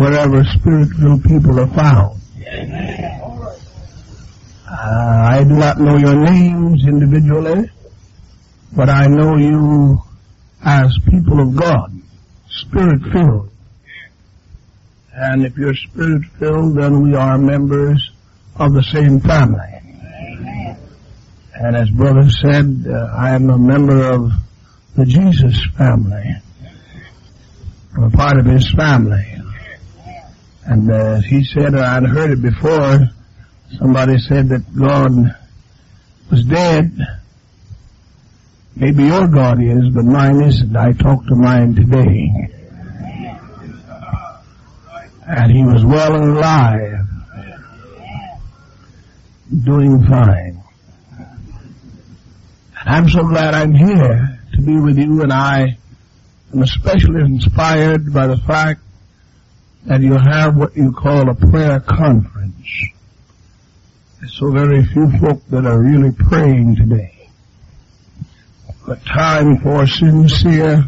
wherever 0.00 0.42
spirit-filled 0.44 1.22
people 1.24 1.60
are 1.60 1.66
found. 1.66 2.18
Uh, 4.66 5.28
I 5.36 5.44
do 5.44 5.54
not 5.54 5.78
know 5.78 5.98
your 5.98 6.16
names 6.16 6.86
individually, 6.86 7.70
but 8.74 8.88
I 8.88 9.08
know 9.08 9.36
you 9.36 10.00
as 10.64 10.96
people 11.06 11.40
of 11.40 11.54
God, 11.54 11.92
spirit-filled. 12.48 13.50
And 15.12 15.44
if 15.44 15.58
you're 15.58 15.74
spirit-filled, 15.74 16.78
then 16.78 17.02
we 17.02 17.14
are 17.14 17.36
members 17.36 18.10
of 18.56 18.72
the 18.72 18.82
same 18.82 19.20
family. 19.20 19.74
And 21.52 21.76
as 21.76 21.90
brother 21.90 22.30
said, 22.30 22.86
uh, 22.88 23.12
I 23.14 23.34
am 23.34 23.50
a 23.50 23.58
member 23.58 24.02
of 24.12 24.32
the 24.96 25.04
Jesus 25.04 25.62
family. 25.76 26.36
A 28.02 28.08
part 28.08 28.38
of 28.38 28.46
his 28.46 28.70
family. 28.72 29.39
And 30.64 30.90
uh, 30.90 31.20
he 31.20 31.44
said, 31.44 31.74
I'd 31.74 32.04
heard 32.04 32.30
it 32.30 32.42
before, 32.42 33.08
somebody 33.78 34.18
said 34.18 34.48
that 34.50 34.64
God 34.76 35.12
was 36.30 36.44
dead. 36.44 36.96
Maybe 38.76 39.04
your 39.04 39.26
God 39.26 39.62
is, 39.62 39.88
but 39.90 40.04
mine 40.04 40.42
isn't. 40.42 40.76
I 40.76 40.92
talked 40.92 41.28
to 41.28 41.34
mine 41.34 41.74
today. 41.74 42.30
And 45.26 45.52
he 45.52 45.62
was 45.64 45.84
well 45.84 46.14
and 46.14 46.36
alive, 46.36 47.06
doing 49.64 50.04
fine. 50.06 50.62
And 52.80 52.88
I'm 52.88 53.08
so 53.08 53.22
glad 53.24 53.54
I'm 53.54 53.74
here 53.74 54.40
to 54.54 54.62
be 54.62 54.80
with 54.80 54.98
you 54.98 55.22
and 55.22 55.32
I 55.32 55.76
am 56.52 56.62
especially 56.62 57.20
inspired 57.20 58.12
by 58.12 58.26
the 58.26 58.38
fact 58.38 58.80
that 59.86 60.02
you 60.02 60.12
have 60.12 60.56
what 60.56 60.76
you 60.76 60.92
call 60.92 61.30
a 61.30 61.34
prayer 61.34 61.80
conference. 61.80 62.68
There's 64.18 64.38
so 64.38 64.50
very 64.50 64.84
few 64.84 65.10
folk 65.18 65.42
that 65.48 65.64
are 65.64 65.80
really 65.80 66.12
praying 66.12 66.76
today. 66.76 67.28
But 68.86 69.04
time 69.06 69.58
for 69.60 69.86
sincere, 69.86 70.84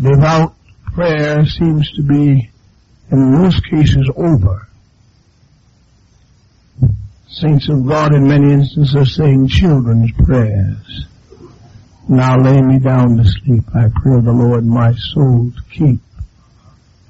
devout 0.00 0.54
prayer 0.94 1.44
seems 1.46 1.90
to 1.92 2.02
be, 2.02 2.50
in 3.10 3.32
most 3.32 3.64
cases, 3.64 4.08
over. 4.16 4.68
Saints 7.28 7.68
of 7.68 7.86
God 7.86 8.14
in 8.14 8.28
many 8.28 8.52
instances 8.52 8.94
are 8.94 9.04
saying 9.04 9.48
children's 9.48 10.12
prayers. 10.12 11.06
Now 12.08 12.38
lay 12.38 12.60
me 12.62 12.78
down 12.78 13.16
to 13.16 13.24
sleep. 13.24 13.64
I 13.74 13.88
pray 13.94 14.20
the 14.20 14.32
Lord 14.32 14.64
my 14.64 14.94
soul 14.94 15.50
to 15.50 15.62
keep. 15.70 16.00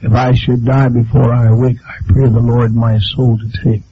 If 0.03 0.13
I 0.13 0.35
should 0.35 0.65
die 0.65 0.89
before 0.89 1.33
I 1.33 1.47
awake, 1.49 1.79
I 1.87 1.97
pray 2.07 2.29
the 2.29 2.41
Lord 2.41 2.75
my 2.75 2.99
soul 2.99 3.39
to 3.39 3.65
take. 3.65 3.83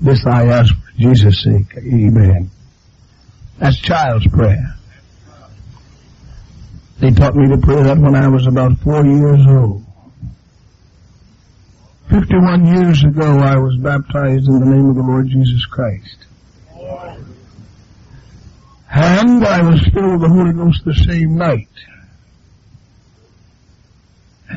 This 0.00 0.26
I 0.26 0.46
ask 0.46 0.74
for 0.74 0.92
Jesus' 0.98 1.42
sake. 1.42 1.76
Amen. 1.76 2.50
That's 3.58 3.78
child's 3.78 4.26
prayer. 4.28 4.74
They 7.00 7.10
taught 7.10 7.36
me 7.36 7.48
to 7.48 7.58
pray 7.58 7.82
that 7.82 7.98
when 7.98 8.16
I 8.16 8.28
was 8.28 8.46
about 8.46 8.78
four 8.78 9.04
years 9.04 9.46
old. 9.46 9.84
Fifty-one 12.10 12.66
years 12.66 13.04
ago, 13.04 13.38
I 13.38 13.56
was 13.56 13.76
baptized 13.76 14.48
in 14.48 14.58
the 14.60 14.66
name 14.66 14.88
of 14.90 14.96
the 14.96 15.02
Lord 15.02 15.28
Jesus 15.28 15.64
Christ. 15.66 16.16
And 18.90 19.44
I 19.44 19.62
was 19.62 19.80
filled 19.92 20.12
with 20.12 20.22
the 20.22 20.28
Holy 20.28 20.52
Ghost 20.52 20.84
the 20.84 20.94
same 20.94 21.36
night. 21.36 21.68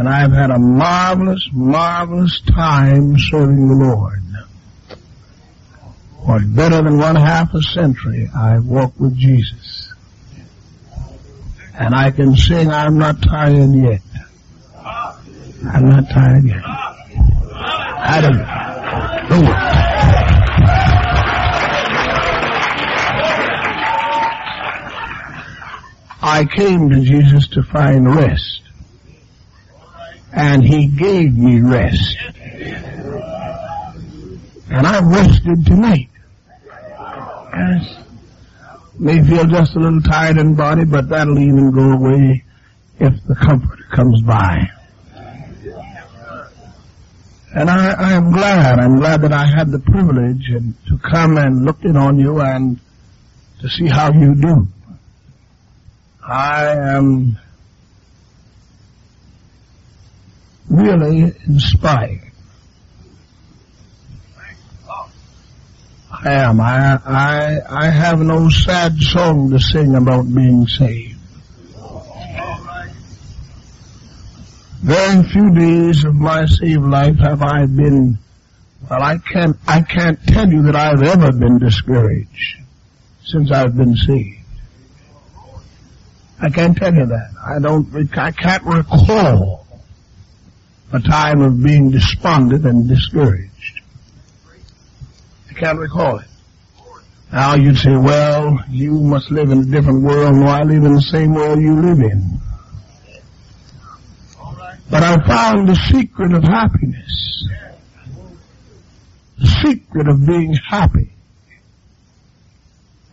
And 0.02 0.09
I've 0.09 0.31
had 0.31 0.49
a 0.49 0.57
marvelous, 0.57 1.47
marvelous 1.53 2.41
time 2.41 3.19
serving 3.19 3.67
the 3.67 3.75
Lord. 3.75 4.23
For 6.25 6.39
better 6.39 6.81
than 6.81 6.97
one 6.97 7.16
half 7.16 7.53
a 7.53 7.61
century, 7.61 8.27
I've 8.35 8.66
walked 8.66 9.00
with 9.00 9.16
Jesus. 9.16 9.94
And 11.75 11.94
I 11.94 12.09
can 12.09 12.35
sing, 12.35 12.72
I'm 12.72 12.97
not 12.97 13.22
tired 13.22 13.75
yet. 13.75 14.01
I'm 15.72 15.88
not 15.88 16.09
tired 16.09 16.45
yet. 16.45 16.63
Adam, 18.00 18.40
I 26.23 26.47
came 26.51 26.90
to 26.90 27.01
Jesus 27.01 27.47
to 27.50 27.61
find 27.61 28.16
rest. 28.16 28.61
And 30.34 30.64
He 30.64 30.88
gave 30.88 31.36
me 31.36 31.59
rest. 31.59 32.18
And 34.69 34.88
I 34.88 35.02
rested 35.02 35.66
tonight. 35.66 36.09
Yes. 37.53 38.03
May 38.97 39.24
feel 39.24 39.46
just 39.46 39.75
a 39.75 39.80
little 39.80 40.02
tired 40.02 40.38
in 40.38 40.56
body, 40.56 40.86
but 40.86 41.09
that'll 41.09 41.40
even 41.40 41.72
go 41.72 41.91
away 41.91 42.44
if 43.00 43.14
the 43.28 43.36
Comforter 43.36 43.84
comes 43.94 44.22
by. 44.22 44.70
And 47.53 47.70
I, 47.70 47.91
I 47.91 48.14
am 48.14 48.31
glad, 48.31 48.80
I'm 48.80 48.97
glad 48.97 49.22
that 49.24 49.34
I 49.34 49.46
had 49.46 49.72
the 49.72 49.80
privilege 49.80 50.47
and 50.50 50.74
to 50.88 50.97
come 51.00 51.38
and 51.38 51.66
look 51.66 51.84
in 51.84 51.97
on 51.97 52.18
you 52.18 52.40
and 52.40 52.80
to 53.59 53.68
see 53.68 53.88
how 53.88 54.14
you 54.14 54.36
do. 54.36 54.68
I 56.25 56.68
am 56.68 57.38
really 60.72 61.34
inspired. 61.46 62.32
I 66.24 66.34
am. 66.34 66.62
I, 66.62 67.00
I, 67.06 67.59
I 67.68 67.90
have 67.90 68.20
no 68.20 68.50
sad 68.50 68.98
song 69.00 69.50
to 69.52 69.59
sing 69.59 69.96
about 69.96 70.34
being 70.34 70.68
saved. 70.68 71.18
Very 74.82 75.24
few 75.24 75.54
days 75.54 76.06
of 76.06 76.16
my 76.16 76.46
saved 76.46 76.84
life 76.84 77.18
have 77.20 77.42
I 77.42 77.66
been, 77.66 78.18
well, 78.90 79.02
I 79.02 79.18
can't, 79.18 79.58
I 79.68 79.82
can't 79.82 80.20
tell 80.26 80.50
you 80.50 80.64
that 80.64 80.76
I've 80.76 81.03
ever 81.03 81.32
been 81.32 81.59
discouraged 81.59 82.62
since 83.24 83.52
I've 83.52 83.76
been 83.76 83.96
saved. 83.96 84.40
I 86.40 86.50
can't 86.50 86.76
tell 86.76 86.94
you 86.94 87.06
that. 87.06 87.32
I 87.46 87.59
don't, 87.59 88.18
I 88.18 88.32
can't 88.32 88.64
recall 88.64 89.60
a 90.94 91.00
time 91.00 91.41
of 91.41 91.62
being 91.62 91.91
despondent 91.91 92.66
and 92.66 92.88
discouraged. 92.88 93.81
I 95.50 95.53
can't 95.53 95.79
recall 95.79 96.19
it. 96.19 96.28
Now 97.31 97.56
you'd 97.56 97.78
say, 97.78 97.96
well, 97.96 98.59
you 98.69 98.91
must 98.91 99.31
live 99.31 99.52
in 99.52 99.59
a 99.59 99.66
different 99.66 100.03
world. 100.03 100.35
No, 100.35 100.47
I 100.47 100.63
live 100.63 100.84
in 100.84 100.94
the 100.94 101.02
same 101.02 101.34
world 101.34 101.62
you 101.62 101.75
live 101.75 102.00
in. 102.00 102.40
But 104.90 105.03
I 105.03 105.25
found 105.25 105.69
the 105.69 105.75
secret 105.75 106.34
of 106.34 106.44
happiness. 106.44 107.47
The 109.38 109.47
secret 109.63 110.09
of 110.09 110.25
being 110.25 110.53
happy. 110.53 111.13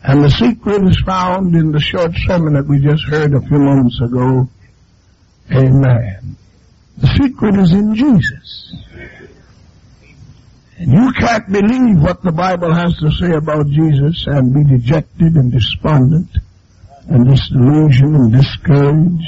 And 0.02 0.24
the 0.24 0.30
secret 0.30 0.82
is 0.84 1.00
found 1.06 1.54
in 1.54 1.70
the 1.70 1.80
short 1.80 2.12
sermon 2.26 2.54
that 2.54 2.66
we 2.66 2.80
just 2.80 3.04
heard 3.04 3.34
a 3.34 3.40
few 3.40 3.58
moments 3.58 4.00
ago. 4.00 4.48
Amen. 5.52 6.36
The 6.98 7.06
secret 7.16 7.56
is 7.56 7.72
in 7.72 7.94
Jesus. 7.94 8.74
And 10.78 10.92
you 10.92 11.12
can't 11.12 11.50
believe 11.50 12.00
what 12.00 12.22
the 12.22 12.32
Bible 12.32 12.72
has 12.72 12.96
to 12.98 13.10
say 13.10 13.32
about 13.32 13.68
Jesus 13.68 14.26
and 14.26 14.54
be 14.54 14.64
dejected 14.64 15.34
and 15.34 15.50
despondent 15.50 16.28
and 17.08 17.26
disillusioned 17.26 18.14
and 18.14 18.32
discouraged 18.32 19.24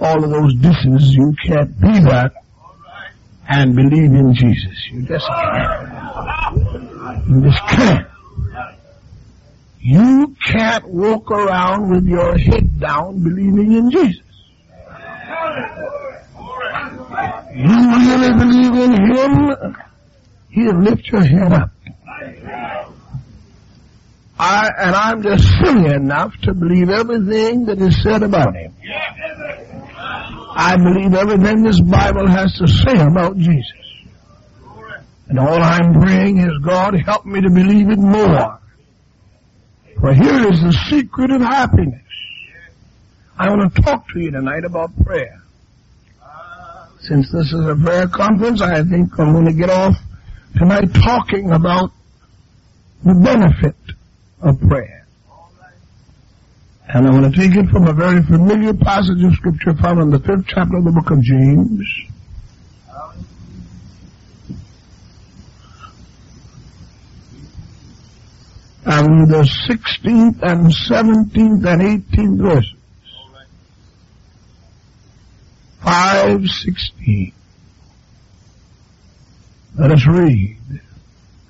all 0.00 0.24
of 0.24 0.30
those 0.30 0.54
disses, 0.54 1.14
you 1.14 1.34
can't 1.44 1.78
be 1.80 2.00
that 2.00 2.32
and 3.48 3.76
believe 3.76 4.12
in 4.12 4.34
Jesus. 4.34 4.88
You 4.90 5.02
just 5.02 5.26
can't. 5.26 7.28
You 7.28 7.42
just 7.42 7.68
can't. 7.68 8.06
You 9.80 10.36
can't 10.44 10.88
walk 10.88 11.30
around 11.30 11.90
with 11.90 12.06
your 12.06 12.36
head 12.38 12.80
down 12.80 13.22
believing 13.22 13.72
in 13.72 13.90
Jesus. 13.90 14.22
You 17.54 17.66
really 17.66 18.32
believe 18.38 18.74
in 18.74 18.92
Him, 18.92 19.76
He'll 20.50 20.80
lift 20.80 21.06
your 21.08 21.24
head 21.24 21.52
up. 21.52 21.70
I, 24.38 24.70
and 24.78 24.94
I'm 24.94 25.22
just 25.22 25.44
silly 25.62 25.92
enough 25.92 26.34
to 26.42 26.54
believe 26.54 26.88
everything 26.88 27.66
that 27.66 27.80
is 27.80 28.02
said 28.02 28.22
about 28.22 28.54
Him. 28.54 28.74
I 30.52 30.76
believe 30.76 31.14
everything 31.14 31.62
this 31.62 31.80
Bible 31.80 32.26
has 32.28 32.52
to 32.54 32.66
say 32.66 32.98
about 33.00 33.36
Jesus. 33.36 33.72
And 35.28 35.38
all 35.38 35.62
I'm 35.62 35.92
praying 35.94 36.38
is, 36.38 36.58
God, 36.64 36.94
help 37.04 37.24
me 37.24 37.40
to 37.40 37.50
believe 37.50 37.88
it 37.90 37.98
more. 37.98 38.58
For 40.00 40.14
here 40.14 40.50
is 40.50 40.60
the 40.62 40.72
secret 40.90 41.30
of 41.30 41.42
happiness. 41.42 42.02
I 43.38 43.48
want 43.50 43.74
to 43.74 43.82
talk 43.82 44.08
to 44.08 44.20
you 44.20 44.30
tonight 44.30 44.64
about 44.64 44.90
prayer. 45.04 45.39
Since 47.02 47.32
this 47.32 47.46
is 47.52 47.66
a 47.66 47.74
prayer 47.74 48.08
conference, 48.08 48.60
I 48.60 48.82
think 48.84 49.18
I'm 49.18 49.32
going 49.32 49.46
to 49.46 49.54
get 49.54 49.70
off 49.70 49.96
tonight 50.56 50.92
talking 50.92 51.50
about 51.50 51.92
the 53.02 53.14
benefit 53.14 53.76
of 54.42 54.60
prayer. 54.60 55.06
And 56.92 57.06
I 57.06 57.10
want 57.10 57.32
to 57.32 57.40
take 57.40 57.56
it 57.56 57.70
from 57.70 57.86
a 57.86 57.92
very 57.94 58.22
familiar 58.22 58.74
passage 58.74 59.22
of 59.24 59.32
scripture 59.34 59.74
found 59.74 60.00
in 60.00 60.10
the 60.10 60.18
fifth 60.18 60.46
chapter 60.46 60.76
of 60.76 60.84
the 60.84 60.90
book 60.90 61.10
of 61.10 61.22
James. 61.22 61.88
And 68.84 69.30
the 69.30 69.48
16th 69.68 70.42
and 70.42 70.66
17th 70.66 71.64
and 71.64 72.04
18th 72.12 72.42
verses. 72.42 72.79
516. 75.82 77.32
Let 79.78 79.92
us 79.92 80.06
read. 80.06 80.58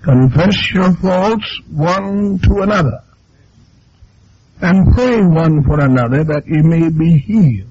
Confess 0.03 0.73
your 0.73 0.93
faults 0.95 1.61
one 1.71 2.39
to 2.39 2.63
another 2.63 3.03
and 4.63 4.95
pray 4.95 5.21
one 5.21 5.65
for 5.65 5.81
another 5.81 6.25
that 6.25 6.47
ye 6.47 6.63
may 6.63 6.89
be 6.91 7.19
healed. 7.19 7.69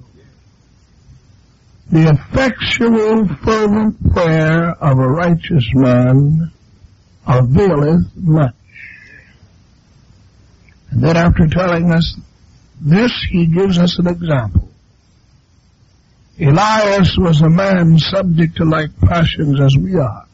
The 1.91 2.09
effectual 2.09 3.27
fervent 3.43 4.13
prayer 4.13 4.71
of 4.71 4.99
a 4.99 5.07
righteous 5.07 5.65
man 5.73 6.51
availeth 7.27 8.15
much. 8.15 8.53
And 10.91 11.03
then 11.03 11.17
after 11.17 11.47
telling 11.47 11.91
us 11.91 12.15
this, 12.81 13.11
he 13.29 13.47
gives 13.47 13.77
us 13.77 13.97
an 13.99 14.07
example. 14.07 14.68
Elias 16.39 17.17
was 17.17 17.41
a 17.41 17.49
man 17.49 17.97
subject 17.97 18.57
to 18.57 18.65
like 18.65 18.97
passions 19.01 19.59
as 19.59 19.75
we 19.75 19.97
are. 19.97 20.25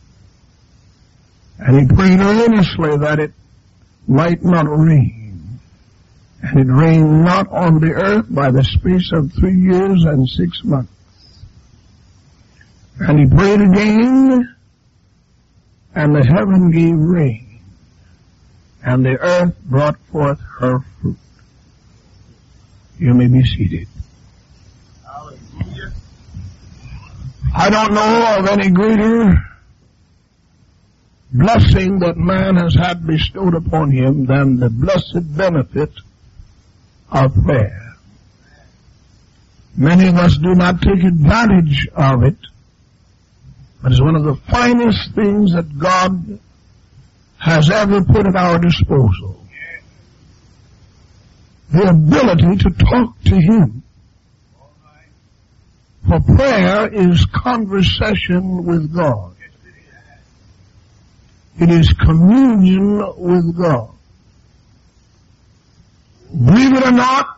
And 1.57 1.79
he 1.79 1.95
prayed 1.95 2.19
earnestly 2.19 2.97
that 2.97 3.19
it 3.19 3.33
might 4.07 4.43
not 4.43 4.65
rain. 4.67 5.59
And 6.43 6.59
it 6.59 6.71
rained 6.71 7.23
not 7.23 7.47
on 7.49 7.79
the 7.79 7.93
earth 7.93 8.27
by 8.29 8.51
the 8.51 8.63
space 8.63 9.11
of 9.13 9.31
three 9.33 9.57
years 9.57 10.03
and 10.03 10.29
six 10.29 10.63
months. 10.63 10.91
And 12.99 13.19
he 13.19 13.25
prayed 13.25 13.61
again, 13.61 14.55
and 15.95 16.15
the 16.15 16.23
heaven 16.23 16.71
gave 16.71 16.95
rain, 16.95 17.61
and 18.83 19.03
the 19.03 19.17
earth 19.19 19.57
brought 19.63 19.97
forth 20.11 20.39
her 20.59 20.79
fruit. 21.01 21.17
You 22.99 23.13
may 23.13 23.27
be 23.27 23.43
seated. 23.43 23.87
I 27.57 27.69
don't 27.69 27.93
know 27.93 28.37
of 28.37 28.47
any 28.49 28.69
greater 28.69 29.33
blessing 31.31 31.99
that 31.99 32.17
man 32.17 32.57
has 32.57 32.75
had 32.75 33.07
bestowed 33.07 33.55
upon 33.55 33.91
him 33.91 34.25
than 34.25 34.59
the 34.59 34.69
blessed 34.69 35.37
benefit 35.37 35.91
of 37.09 37.33
prayer. 37.45 37.95
Many 39.77 40.09
of 40.09 40.15
us 40.15 40.37
do 40.37 40.53
not 40.53 40.81
take 40.81 41.01
advantage 41.03 41.87
of 41.95 42.23
it, 42.23 42.37
but 43.81 43.93
it's 43.93 44.01
one 44.01 44.17
of 44.17 44.23
the 44.25 44.35
finest 44.51 45.15
things 45.15 45.53
that 45.53 45.79
God 45.79 46.39
has 47.37 47.69
ever 47.69 48.03
put 48.03 48.27
at 48.27 48.35
our 48.35 48.59
disposal. 48.59 49.45
The 51.71 51.89
ability 51.89 52.57
to 52.57 52.69
talk 52.71 53.21
to 53.25 53.35
Him. 53.35 53.83
For 56.07 56.19
prayer 56.19 56.93
is 56.93 57.25
conversation 57.25 58.63
with 58.65 58.93
God. 58.93 59.35
It 61.59 61.69
is 61.69 61.91
communion 61.93 63.01
with 63.17 63.57
God. 63.57 63.91
Believe 66.31 66.73
it 66.73 66.85
or 66.85 66.91
not, 66.91 67.37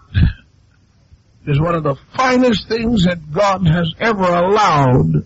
is 1.46 1.62
one 1.62 1.76
of 1.76 1.84
the 1.84 1.96
finest 2.16 2.68
things 2.68 3.06
that 3.06 3.32
God 3.32 3.66
has 3.66 3.94
ever 4.00 4.24
allowed 4.24 5.26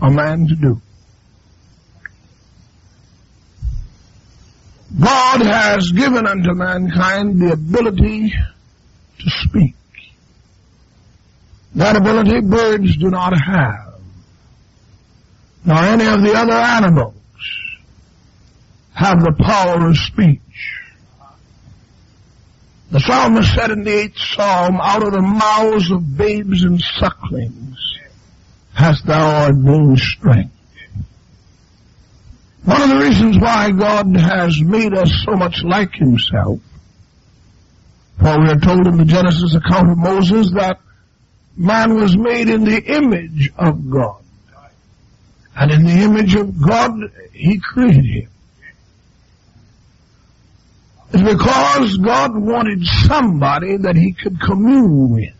a 0.00 0.10
man 0.10 0.48
to 0.48 0.56
do. 0.56 0.80
God 5.00 5.42
has 5.42 5.92
given 5.92 6.26
unto 6.26 6.54
mankind 6.54 7.40
the 7.40 7.52
ability 7.52 8.30
to 8.30 9.30
speak. 9.48 9.74
That 11.74 11.96
ability 11.96 12.40
birds 12.40 12.96
do 12.96 13.10
not 13.10 13.32
have, 13.36 13.94
nor 15.64 15.78
any 15.78 16.06
of 16.06 16.22
the 16.22 16.32
other 16.34 16.52
animals 16.52 17.14
have 18.94 19.20
the 19.22 19.32
power 19.32 19.88
of 19.88 19.96
speech. 19.96 20.40
The 22.92 23.00
psalmist 23.00 23.54
said 23.54 23.72
in 23.72 23.82
the 23.82 23.90
eighth 23.90 24.18
psalm, 24.18 24.78
out 24.80 25.02
of 25.04 25.12
the 25.12 25.20
mouths 25.20 25.90
of 25.90 26.16
babes 26.16 26.62
and 26.62 26.80
sucklings 26.80 27.76
hast 28.72 29.04
thou 29.06 29.46
ordained 29.46 29.98
strength. 29.98 30.52
One 32.64 32.82
of 32.82 32.88
the 32.88 32.96
reasons 32.96 33.38
why 33.38 33.72
God 33.72 34.16
has 34.16 34.60
made 34.62 34.94
us 34.94 35.10
so 35.24 35.32
much 35.32 35.62
like 35.64 35.92
himself, 35.94 36.60
for 38.18 38.40
we 38.40 38.48
are 38.48 38.60
told 38.60 38.86
in 38.86 38.96
the 38.96 39.04
Genesis 39.04 39.56
account 39.56 39.90
of 39.90 39.98
Moses 39.98 40.52
that 40.52 40.78
man 41.56 41.94
was 41.94 42.16
made 42.16 42.48
in 42.48 42.64
the 42.64 42.82
image 42.82 43.50
of 43.56 43.90
God. 43.90 44.22
And 45.56 45.70
in 45.70 45.84
the 45.84 46.02
image 46.02 46.34
of 46.34 46.60
God, 46.60 46.92
he 47.32 47.60
created 47.60 48.04
him. 48.04 48.28
It's 51.12 51.22
because 51.22 51.96
God 51.98 52.36
wanted 52.36 52.84
somebody 52.84 53.76
that 53.76 53.94
he 53.94 54.12
could 54.12 54.40
commune 54.40 55.10
with. 55.10 55.34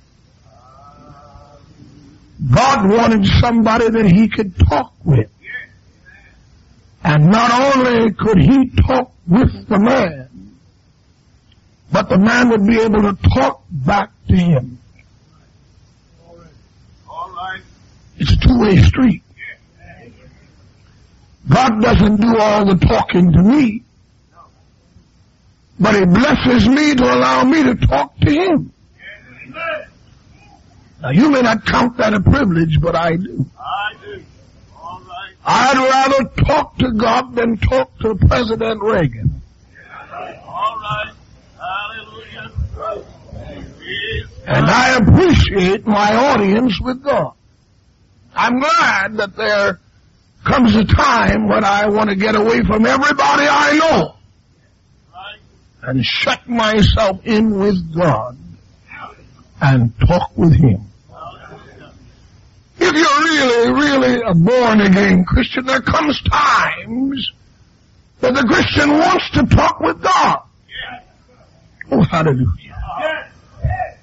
God 2.55 2.91
wanted 2.91 3.27
somebody 3.41 3.89
that 3.89 4.07
he 4.07 4.29
could 4.29 4.57
talk 4.57 4.93
with. 5.05 5.31
And 7.03 7.31
not 7.31 7.77
only 7.77 8.13
could 8.13 8.39
he 8.39 8.71
talk 8.87 9.13
with 9.27 9.69
the 9.69 9.79
man, 9.81 10.59
but 11.91 12.09
the 12.09 12.19
man 12.19 12.51
would 12.51 12.67
be 12.67 12.79
able 12.81 13.03
to 13.03 13.17
talk 13.35 13.63
back 13.71 14.11
to 14.29 14.37
him. 14.37 14.79
It's 18.19 18.33
a 18.33 18.37
two-way 18.37 18.77
street. 18.77 19.23
God 21.49 21.83
doesn't 21.83 22.21
do 22.21 22.39
all 22.39 22.65
the 22.65 22.77
talking 22.87 23.33
to 23.33 23.43
me, 23.43 23.83
but 25.79 25.95
he 25.95 26.05
blesses 26.07 26.69
me 26.69 26.95
to 26.95 27.05
allow 27.05 27.45
me 27.45 27.63
to 27.65 27.75
talk 27.87 28.17
to 28.21 28.31
him. 28.31 28.73
Now 31.03 31.11
you 31.11 31.31
may 31.31 31.43
not 31.43 31.67
count 31.67 31.99
that 31.99 32.15
a 32.15 32.21
privilege, 32.21 32.81
but 32.81 32.97
I 32.97 33.17
do. 33.17 33.45
I 33.59 33.95
do. 34.03 34.25
All 34.75 35.03
right. 35.07 35.35
I'd 35.45 35.77
rather 35.77 36.31
talk 36.47 36.79
to 36.79 36.93
God 36.93 37.35
than 37.35 37.59
talk 37.59 37.99
to 37.99 38.15
President 38.15 38.83
Reagan. 38.83 39.43
All 40.47 40.81
right. 40.81 41.13
Hallelujah. 41.59 42.53
And 44.47 44.67
I 44.67 44.97
appreciate 44.97 45.87
my 45.87 46.15
audience 46.15 46.81
with 46.81 47.03
God. 47.03 47.35
I'm 48.35 48.59
glad 48.59 49.17
that 49.19 49.37
there 49.37 49.81
comes 50.45 50.77
a 50.77 50.85
time 50.85 51.49
when 51.49 51.65
I 51.65 51.89
want 51.89 52.11
to 52.11 52.17
get 52.17 52.37
away 52.37 52.63
from 52.65 52.85
everybody 52.85 53.47
I 53.49 53.77
know 53.79 54.15
and 55.83 56.05
shut 56.05 56.49
myself 56.49 57.21
in 57.25 57.59
with 57.59 57.95
God 57.95 58.37
and 59.61 59.93
talk 60.07 60.37
with 60.37 60.55
Him. 60.55 60.87
If 62.79 62.93
you're 62.93 63.23
really, 63.25 63.73
really 63.73 64.21
a 64.27 64.35
born 64.35 64.81
again 64.81 65.25
Christian, 65.25 65.65
there 65.65 65.81
comes 65.81 66.21
times 66.23 67.31
that 68.21 68.35
the 68.35 68.43
Christian 68.43 68.91
wants 68.91 69.31
to 69.31 69.47
talk 69.47 69.81
with 69.81 70.03
God. 70.03 70.41
Oh, 71.91 72.03
hallelujah. 72.03 73.31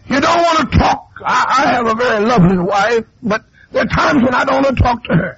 You 0.07 0.19
don't 0.19 0.38
want 0.38 0.71
to 0.71 0.77
talk. 0.77 1.09
I, 1.25 1.63
I 1.65 1.71
have 1.73 1.88
a 1.88 1.95
very 1.95 2.25
lovely 2.25 2.57
wife, 2.57 3.05
but 3.21 3.43
there 3.71 3.83
are 3.83 3.87
times 3.87 4.23
when 4.23 4.33
I 4.33 4.43
don't 4.45 4.63
want 4.63 4.77
to 4.77 4.83
talk 4.83 5.03
to 5.05 5.15
her. 5.15 5.37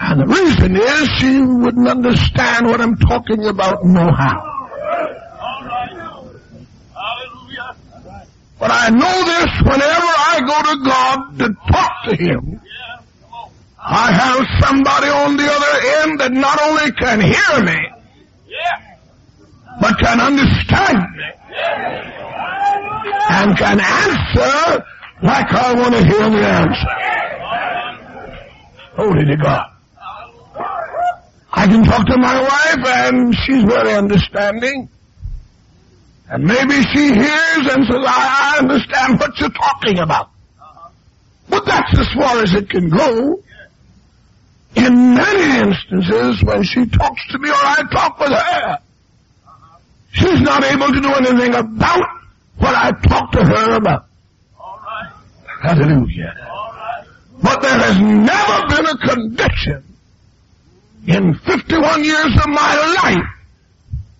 And 0.00 0.20
the 0.20 0.26
reason 0.26 0.76
is 0.76 1.08
she 1.18 1.40
wouldn't 1.40 1.88
understand 1.88 2.66
what 2.66 2.80
I'm 2.80 2.96
talking 2.96 3.46
about 3.46 3.84
no 3.84 4.10
how. 4.10 4.50
But 8.58 8.70
I 8.70 8.90
know 8.90 9.24
this 9.24 9.46
whenever 9.62 10.06
I 10.06 10.40
go 10.46 10.62
to 10.70 10.76
God 10.84 11.38
to 11.38 11.72
talk 11.72 11.92
to 12.08 12.16
Him. 12.16 12.60
I 13.82 14.12
have 14.12 14.46
somebody 14.60 15.08
on 15.08 15.36
the 15.36 15.50
other 15.50 16.02
end 16.02 16.20
that 16.20 16.32
not 16.32 16.60
only 16.60 16.92
can 16.92 17.20
hear 17.20 17.64
me, 17.64 17.78
but 19.80 19.98
can 19.98 20.20
understand 20.20 20.98
me 21.16 21.24
and 23.30 23.56
can 23.56 23.80
answer 23.80 24.84
like 25.22 25.52
I 25.52 25.74
want 25.74 25.94
to 25.94 26.04
hear 26.04 26.30
the 26.30 26.46
answer. 26.46 27.10
Holy 28.96 29.24
to 29.26 29.36
God. 29.36 29.66
I 31.52 31.66
can 31.66 31.84
talk 31.84 32.06
to 32.06 32.16
my 32.16 32.40
wife 32.40 32.86
and 32.86 33.34
she's 33.44 33.64
very 33.64 33.92
understanding. 33.92 34.88
And 36.28 36.44
maybe 36.44 36.80
she 36.94 37.12
hears 37.12 37.66
and 37.74 37.84
says, 37.86 38.04
I 38.06 38.58
understand 38.60 39.18
what 39.18 39.38
you're 39.40 39.50
talking 39.50 39.98
about. 39.98 40.30
But 41.48 41.66
that's 41.66 41.98
as 41.98 42.08
far 42.16 42.42
as 42.42 42.54
it 42.54 42.70
can 42.70 42.88
go. 42.88 43.42
In 44.76 45.14
many 45.14 45.58
instances, 45.58 46.44
when 46.44 46.62
she 46.62 46.86
talks 46.86 47.26
to 47.32 47.38
me 47.40 47.50
or 47.50 47.54
I 47.54 47.82
talk 47.90 48.20
with 48.20 48.30
her, 48.30 48.78
she's 50.12 50.40
not 50.40 50.62
able 50.62 50.92
to 50.92 51.00
do 51.00 51.12
anything 51.12 51.54
about 51.54 52.06
what 52.58 52.74
I 52.74 52.92
talk 52.92 53.32
to 53.32 53.44
her 53.44 53.76
about. 53.76 54.06
Hallelujah. 55.60 56.34
But 57.42 57.60
there 57.62 57.78
has 57.78 57.98
never 58.00 58.68
been 58.68 58.86
a 58.86 58.96
conviction 58.98 59.84
in 61.06 61.34
51 61.34 62.04
years 62.04 62.32
of 62.36 62.48
my 62.48 62.96
life 63.02 63.28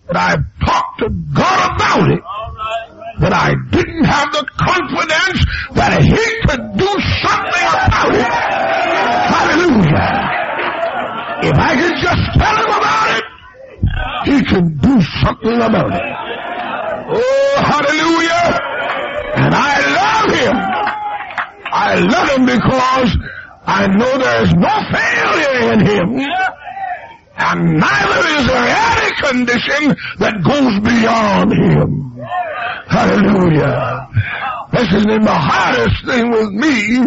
that 0.09 0.17
I've 0.17 0.45
talked 0.67 1.01
to 1.01 1.09
God 1.09 1.77
about 1.77 2.11
it 2.11 2.21
that 3.21 3.33
I 3.33 3.55
didn't 3.71 4.05
have 4.05 4.33
the 4.33 4.47
confidence 4.57 5.45
that 5.75 6.03
He 6.03 6.25
could 6.49 6.77
do 6.77 6.91
something 7.25 7.67
about 7.69 8.15
it. 8.15 8.33
Hallelujah. 9.33 10.31
If 11.43 11.57
I 11.57 11.73
could 11.77 11.97
just 12.01 12.25
tell 12.37 12.57
Him 12.57 12.73
about 12.81 13.09
it, 13.17 13.25
He 14.25 14.45
can 14.45 14.77
do 14.77 15.01
something 15.23 15.57
about 15.57 15.93
it. 15.93 16.03
Oh, 17.13 17.63
hallelujah. 17.65 18.60
I 21.91 21.99
love 21.99 22.29
Him 22.31 22.47
because 22.47 23.11
I 23.67 23.87
know 23.89 24.19
there 24.19 24.43
is 24.45 24.55
no 24.55 24.75
failure 24.95 25.73
in 25.75 25.81
Him. 25.81 26.07
And 27.37 27.81
neither 27.81 28.21
is 28.39 28.47
there 28.47 28.69
any 28.71 29.11
condition 29.27 29.97
that 30.19 30.39
goes 30.45 30.79
beyond 30.87 31.51
Him. 31.53 32.11
Hallelujah. 32.87 34.09
Listen, 34.73 35.25
the 35.25 35.35
hardest 35.35 36.07
thing 36.07 36.31
with 36.31 36.51
me 36.53 37.01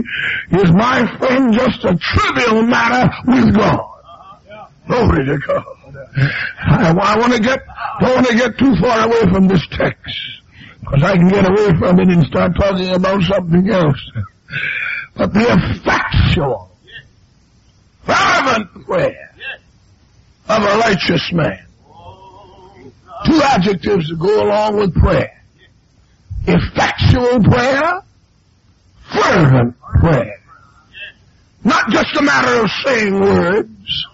is 0.60 0.72
my 0.74 1.08
friend 1.18 1.54
just 1.54 1.86
a 1.86 1.96
trivial 1.96 2.64
matter 2.64 3.10
with 3.28 3.56
God. 3.56 3.80
Glory 4.88 5.26
to 5.26 5.38
God. 5.48 5.64
I, 6.60 6.92
I 6.92 7.18
want 7.18 7.34
to 7.34 7.40
get, 7.40 7.60
don't 8.02 8.16
want 8.16 8.28
to 8.28 8.36
get 8.36 8.58
too 8.58 8.76
far 8.82 9.08
away 9.08 9.22
from 9.32 9.48
this 9.48 9.66
text. 9.72 10.20
Because 10.82 11.04
I 11.04 11.16
can 11.16 11.30
get 11.30 11.48
away 11.48 11.70
from 11.80 12.00
it 12.02 12.10
and 12.10 12.26
start 12.26 12.52
talking 12.58 12.90
about 12.90 13.22
something 13.24 13.70
else. 13.70 14.12
But 15.16 15.34
the 15.34 15.46
effectual, 15.48 16.72
fervent 18.06 18.86
prayer 18.86 19.36
of 20.50 20.64
a 20.64 20.78
righteous 20.80 21.32
man. 21.32 21.66
Two 23.26 23.42
adjectives 23.42 24.10
to 24.10 24.16
go 24.18 24.44
along 24.44 24.78
with 24.78 24.94
prayer. 24.96 25.32
Effectual 26.46 27.42
prayer, 27.44 28.02
fervent 29.14 29.80
prayer. 29.80 30.40
Not 31.64 31.90
just 31.90 32.16
a 32.18 32.22
matter 32.22 32.62
of 32.62 32.70
saying 32.86 33.14
words, 33.14 34.08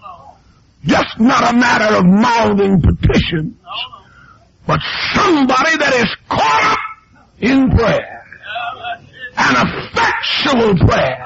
just 0.84 1.18
not 1.18 1.52
a 1.52 1.56
matter 1.56 1.96
of 1.96 2.04
mouthing 2.04 2.80
petitions, 2.80 3.56
but 4.66 4.80
somebody 5.14 5.76
that 5.78 5.92
is 5.94 6.16
caught 6.28 6.72
up 6.72 6.78
in 7.40 7.70
prayer. 7.70 8.19
An 9.40 9.54
effectual 9.66 10.74
prayer. 10.86 11.18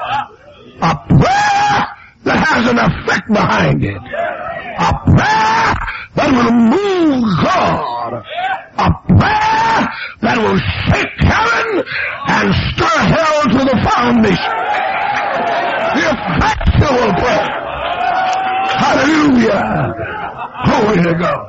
A 0.81 0.95
prayer 1.09 1.77
that 2.25 2.39
has 2.47 2.67
an 2.67 2.79
effect 2.79 3.29
behind 3.29 3.85
it. 3.85 3.97
A 3.97 4.93
prayer 5.11 5.75
that 6.15 6.31
will 6.31 6.53
move 6.53 7.25
God. 7.45 8.13
A 8.79 8.89
prayer 9.19 9.79
that 10.23 10.37
will 10.39 10.59
shake 10.89 11.15
heaven 11.21 11.85
and 12.29 12.55
stir 12.73 12.99
hell 13.15 13.43
to 13.45 13.61
the 13.71 13.77
foundation. 13.83 14.55
The 15.95 16.05
effectual 16.15 17.11
prayer. 17.19 17.51
Hallelujah. 18.79 19.65
Glory 20.65 21.03
to 21.03 21.15
God. 21.19 21.47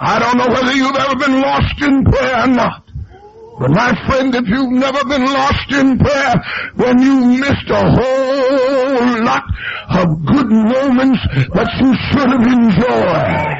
I 0.00 0.18
don't 0.18 0.36
know 0.36 0.48
whether 0.48 0.72
you've 0.72 0.96
ever 0.96 1.16
been 1.16 1.40
lost 1.40 1.80
in 1.82 2.04
prayer 2.04 2.44
or 2.44 2.46
not. 2.48 2.83
But 3.58 3.70
my 3.70 3.94
friend, 4.06 4.34
if 4.34 4.48
you've 4.48 4.72
never 4.72 5.04
been 5.04 5.24
lost 5.24 5.70
in 5.70 5.98
prayer, 5.98 6.34
then 6.76 6.98
you 6.98 7.38
missed 7.38 7.70
a 7.70 7.82
whole 7.88 9.24
lot 9.24 9.44
of 9.90 10.26
good 10.26 10.50
moments 10.50 11.20
that 11.54 11.70
you 11.78 11.94
should 12.10 12.30
have 12.34 12.46
enjoyed. 12.46 13.56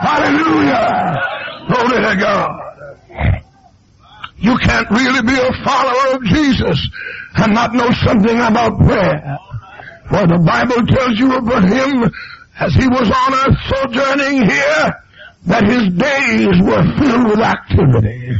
Hallelujah. 0.00 1.16
Glory 1.68 2.02
to 2.02 2.16
God. 2.16 2.58
You 4.38 4.56
can't 4.58 4.90
really 4.90 5.22
be 5.22 5.38
a 5.38 5.52
follower 5.64 6.16
of 6.16 6.22
Jesus 6.24 6.88
and 7.36 7.52
not 7.52 7.74
know 7.74 7.90
something 8.06 8.38
about 8.38 8.78
prayer. 8.78 9.38
For 10.08 10.26
the 10.26 10.38
Bible 10.38 10.86
tells 10.86 11.18
you 11.18 11.36
about 11.36 11.64
him 11.64 12.10
as 12.60 12.72
he 12.74 12.88
was 12.88 13.10
on 13.10 13.34
earth 13.34 13.58
sojourning 13.68 14.48
here 14.48 14.94
that 15.48 15.64
his 15.64 15.88
days 15.96 16.54
were 16.60 16.84
filled 17.00 17.26
with 17.32 17.40
activity. 17.40 18.36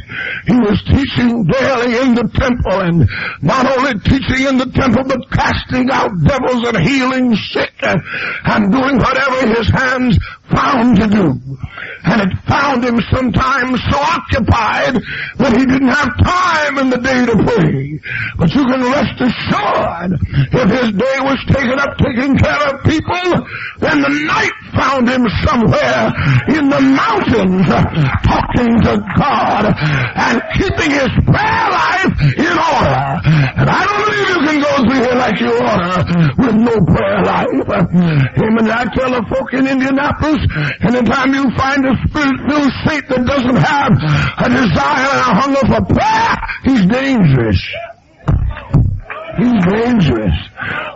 He 0.46 0.56
was 0.60 0.76
teaching 0.84 1.44
daily 1.48 1.96
in 2.04 2.14
the 2.14 2.28
temple 2.36 2.80
and 2.84 3.08
not 3.40 3.64
only 3.64 3.96
teaching 4.04 4.44
in 4.46 4.58
the 4.60 4.68
temple 4.76 5.04
but 5.08 5.24
casting 5.32 5.88
out 5.90 6.12
devils 6.24 6.68
and 6.68 6.76
healing 6.84 7.34
sick 7.34 7.72
and, 7.80 8.00
and 8.44 8.72
doing 8.72 8.96
whatever 9.00 9.56
his 9.56 9.68
hands 9.72 10.18
found 10.50 10.96
to 10.96 11.06
do. 11.08 11.40
And 12.04 12.22
it 12.22 12.38
found 12.46 12.84
him 12.84 13.00
sometimes 13.12 13.80
so 13.90 13.98
occupied 13.98 15.02
that 15.36 15.52
he 15.56 15.66
didn't 15.66 15.88
have 15.92 16.08
time 16.22 16.78
in 16.78 16.90
the 16.90 16.98
day 16.98 17.26
to 17.26 17.34
pray. 17.36 18.00
But 18.38 18.54
you 18.54 18.64
can 18.64 18.80
rest 18.80 19.18
assured, 19.20 20.14
if 20.54 20.68
his 20.70 20.90
day 20.94 21.16
was 21.20 21.38
taken 21.50 21.76
up 21.78 21.98
taking 21.98 22.38
care 22.38 22.62
of 22.70 22.80
people, 22.86 23.26
then 23.82 24.00
the 24.00 24.14
night 24.30 24.56
found 24.72 25.08
him 25.10 25.26
somewhere 25.44 26.14
in 26.54 26.70
the 26.70 26.80
mountains 26.80 27.66
talking 28.24 28.72
to 28.88 28.94
God 29.18 29.66
and 29.68 30.40
keeping 30.54 30.90
his 30.94 31.12
prayer 31.26 31.66
life 31.68 32.14
in 32.38 32.54
order. 32.56 33.04
And 33.58 33.68
I 33.68 33.80
don't 33.84 34.02
believe 34.06 34.28
you 34.32 34.40
can 34.48 34.58
go 34.62 34.72
through 34.86 35.02
here 35.02 35.18
like 35.18 35.38
you 35.42 35.52
ought 35.66 36.06
with 36.38 36.56
no 36.56 36.74
prayer 36.86 37.20
life. 37.26 37.68
And 38.68 38.70
I 38.70 38.84
tell 38.94 39.10
the 39.10 39.24
folk 39.34 39.52
in 39.54 39.66
Indianapolis, 39.66 40.37
anytime 40.82 41.34
you 41.34 41.50
find 41.56 41.84
a 41.86 41.94
spirit-filled 42.08 42.72
saint 42.86 43.08
that 43.08 43.24
doesn't 43.26 43.56
have 43.56 43.92
a 43.92 44.48
desire 44.48 45.08
and 45.12 45.22
a 45.22 45.32
hunger 45.38 45.64
for 45.66 45.82
prayer, 45.94 46.36
he's 46.64 46.86
dangerous. 46.86 47.60
He's 49.38 49.54
dangerous. 49.70 50.34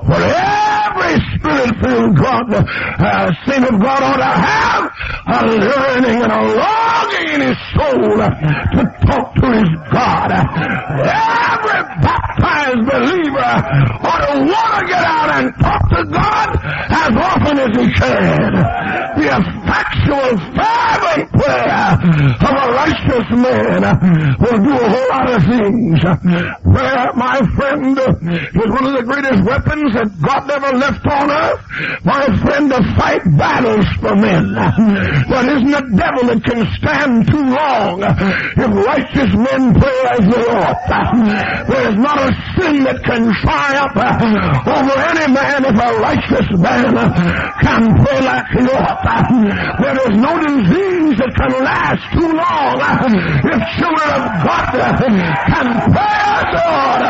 For 0.07 0.19
every 0.19 1.15
spirit-filled 1.39 2.17
God, 2.17 2.53
uh, 2.53 3.31
saint 3.47 3.65
of 3.65 3.81
God 3.81 4.03
ought 4.03 4.17
to 4.17 4.25
have 4.25 4.91
a 5.27 5.47
learning 5.47 6.23
and 6.23 6.33
a 6.33 6.43
longing 6.43 7.35
in 7.35 7.41
his 7.41 7.59
soul 7.75 8.19
to 8.19 8.83
talk 9.07 9.32
his 9.51 9.71
God. 9.91 10.31
Every 10.31 11.81
baptized 12.03 12.83
believer 12.87 13.53
ought 14.07 14.23
to 14.31 14.39
want 14.47 14.73
to 14.79 14.87
get 14.87 15.05
out 15.05 15.31
and 15.31 15.55
talk 15.61 15.83
to 15.91 16.05
God 16.07 16.49
as 16.91 17.13
often 17.17 17.59
as 17.59 17.73
he 17.77 17.87
can. 17.93 18.53
The 19.19 19.29
effectual, 19.29 20.31
fervent 20.57 21.25
prayer 21.33 21.85
of 22.43 22.53
a 22.53 22.67
righteous 22.73 23.29
man 23.31 23.83
will 24.41 24.59
do 24.63 24.73
a 24.73 24.89
whole 24.89 25.09
lot 25.11 25.27
of 25.31 25.43
things. 25.45 26.01
Prayer, 26.63 27.07
my 27.15 27.39
friend, 27.57 27.99
is 27.99 28.69
one 28.73 28.87
of 28.87 28.95
the 28.97 29.05
greatest 29.05 29.43
weapons 29.45 29.93
that 29.95 30.09
God 30.23 30.51
ever 30.51 30.77
left 30.77 31.07
on 31.07 31.31
earth. 31.31 31.61
My 32.05 32.25
friend, 32.43 32.71
to 32.71 32.81
fight 32.97 33.23
battles 33.37 33.87
for 34.01 34.17
men. 34.17 34.55
There 34.55 35.47
isn't 35.57 35.75
a 35.75 35.85
devil 35.97 36.25
that 36.31 36.41
can 36.45 36.65
stand 36.79 37.27
too 37.29 37.45
long 37.53 38.03
if 38.03 38.71
righteous 38.87 39.32
men 39.35 39.75
pray 39.75 40.01
as 40.13 40.25
they 40.27 40.45
ought. 40.53 40.81
There 41.69 41.89
is 41.91 41.97
not 41.97 42.19
a 42.19 42.31
sin 42.57 42.85
that 42.85 42.99
can 43.05 43.33
triumph 43.43 43.97
uh, 43.97 44.73
over 44.73 44.97
any 45.13 45.27
man 45.33 45.65
if 45.65 45.77
a 45.77 45.91
righteous 46.01 46.49
man 46.59 46.97
uh, 46.97 47.11
can 47.61 47.83
pray 48.03 48.21
like 48.21 48.47
he 48.57 48.65
ought. 48.73 49.03
There 49.81 49.99
is 50.11 50.15
no 50.19 50.33
disease 50.41 51.17
that 51.19 51.33
can 51.37 51.53
last 51.65 52.03
too 52.13 52.31
long 52.33 52.77
uh, 52.81 53.09
if 53.51 53.61
children 53.79 54.09
of 54.11 54.25
God 54.45 54.65
can 54.73 55.67
pray 55.93 56.23
ought. 56.33 57.03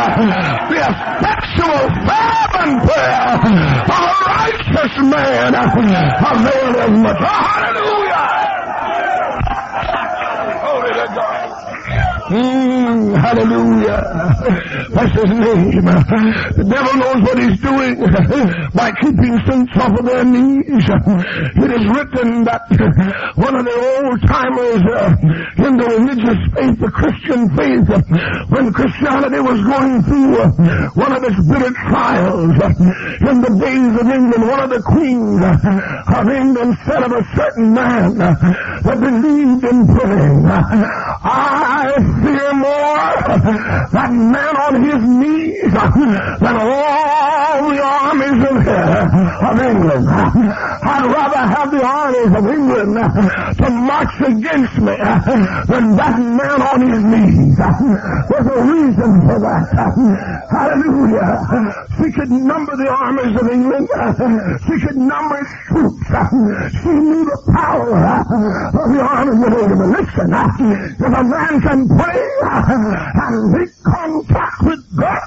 The 0.69 0.79
effectual 0.79 1.83
fervent 2.07 2.77
prayer 2.87 3.23
of 3.33 3.41
a 3.43 4.05
righteous 4.27 4.95
man 4.99 5.55
availeth 5.55 6.95
much. 7.03 7.19
Hallelujah! 7.19 8.53
Glory 10.63 10.93
to 10.93 11.07
God. 11.15 12.12
Mm, 12.31 13.17
hallelujah. 13.19 14.01
That's 14.95 15.13
his 15.13 15.31
name. 15.31 15.85
The 15.85 16.67
devil 16.69 16.95
knows 16.97 17.21
what 17.27 17.39
he's 17.43 17.59
doing 17.61 17.99
by 18.73 18.93
keeping 19.03 19.35
saints 19.49 19.73
off 19.77 19.99
of 19.99 20.05
their 20.07 20.25
knees. 20.25 20.63
It 20.63 21.71
is 21.73 21.85
written 21.91 22.45
that 22.45 22.63
one 23.35 23.55
of 23.59 23.65
the 23.67 23.75
old 23.75 24.23
timers 24.23 24.83
uh, 24.87 25.67
in 25.67 25.77
the 25.77 25.87
religious 25.99 26.41
faith, 26.55 26.79
the 26.79 26.91
Christian 26.95 27.51
faith, 27.59 27.91
when 28.55 28.73
Christianity 28.73 29.41
was 29.41 29.59
going 29.67 30.03
through 30.07 30.37
one 30.95 31.13
of 31.13 31.23
its 31.25 31.41
bitter 31.49 31.73
trials 31.91 32.57
in 33.19 33.37
the 33.43 33.53
days 33.59 33.93
of 33.99 34.07
England, 34.09 34.43
one 34.47 34.61
of 34.61 34.71
the 34.71 34.83
queens 34.83 35.43
of 35.43 36.29
England 36.29 36.79
said 36.87 37.03
of 37.03 37.13
a 37.13 37.25
certain 37.35 37.75
man 37.75 38.15
that 38.19 38.97
believed 39.01 39.65
in 39.65 39.87
praying, 39.91 40.47
I 40.47 42.12
fear 42.21 42.53
more 42.55 42.99
that 43.93 44.11
man 44.13 44.55
on 44.57 44.75
his 44.83 45.01
knees 45.03 45.73
than 45.73 46.57
all 46.57 47.71
the 47.71 47.81
armies 47.83 48.41
of, 48.45 48.57
of 49.49 49.57
England. 49.61 50.09
I'd 50.09 51.07
rather 51.07 51.43
have 51.47 51.71
the 51.71 51.83
armies 51.83 52.33
of 52.37 52.47
England 52.47 52.95
to 53.59 53.71
march 53.71 54.21
against 54.21 54.77
me 54.79 54.95
than 55.69 55.97
that 55.97 56.17
man 56.19 56.59
on 56.63 56.81
his 56.83 57.03
knees. 57.03 57.57
There's 57.57 58.47
a 58.47 58.61
reason 58.63 59.11
for 59.29 59.39
that. 59.41 59.69
Hallelujah. 60.51 61.33
She 61.99 62.11
could 62.13 62.31
number 62.31 62.77
the 62.77 62.89
armies 62.89 63.35
of 63.41 63.49
England. 63.49 63.89
She 64.67 64.75
could 64.87 64.97
number 64.97 65.39
its 65.41 65.53
troops. 65.69 66.07
She 66.83 66.89
knew 66.89 67.25
the 67.25 67.39
power 67.53 67.97
of 68.73 68.89
the 68.93 69.01
armies 69.01 69.41
of 69.47 69.53
England. 69.53 69.93
Listen, 69.93 70.33
if 70.33 71.13
a 71.13 71.25
man 71.25 71.61
can 71.61 71.89
pray 72.03 72.23
and 72.43 73.53
make 73.53 73.73
contact 73.85 74.59
with 74.67 74.83
God, 74.99 75.23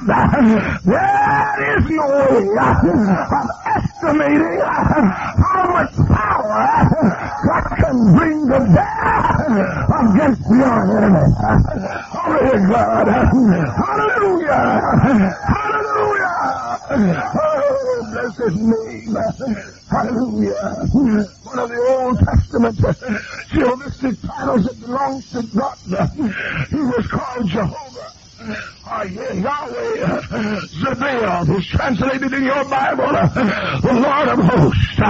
there 0.85 1.79
is 1.79 1.85
no 1.89 2.05
way 2.07 2.43
of 2.59 3.47
estimating 3.75 4.59
how 4.59 5.63
much 5.71 5.93
power 6.11 6.63
God 7.47 7.65
can 7.79 7.97
bring 8.15 8.37
to 8.51 8.59
bear 8.75 9.55
against 10.03 10.43
your 10.51 10.75
enemy. 10.97 11.25
Glory 12.11 12.59
God. 12.69 13.07
Hallelujah. 13.85 14.59
Hallelujah. 15.55 16.35
Oh, 17.35 18.03
bless 18.11 18.33
his 18.37 18.55
name. 18.55 19.15
Hallelujah. 19.89 20.63
Of 21.57 21.69
the 21.69 21.79
Old 21.87 22.19
Testament 22.19 22.77
theologistic 23.49 24.21
titles 24.21 24.65
that 24.65 24.79
belongs 24.79 25.23
to 25.31 25.41
God. 25.43 25.77
He 26.69 26.75
was 26.75 27.07
called 27.07 27.47
Jehovah. 27.47 28.13
Uh, 28.85 29.01
Yahweh 29.01 30.21
Zebaoth 30.77 31.57
is 31.57 31.65
translated 31.65 32.31
in 32.33 32.43
your 32.43 32.63
Bible 32.65 33.07
the 33.81 33.97
Lord 33.97 34.27
of 34.29 34.39
hosts 34.45 35.01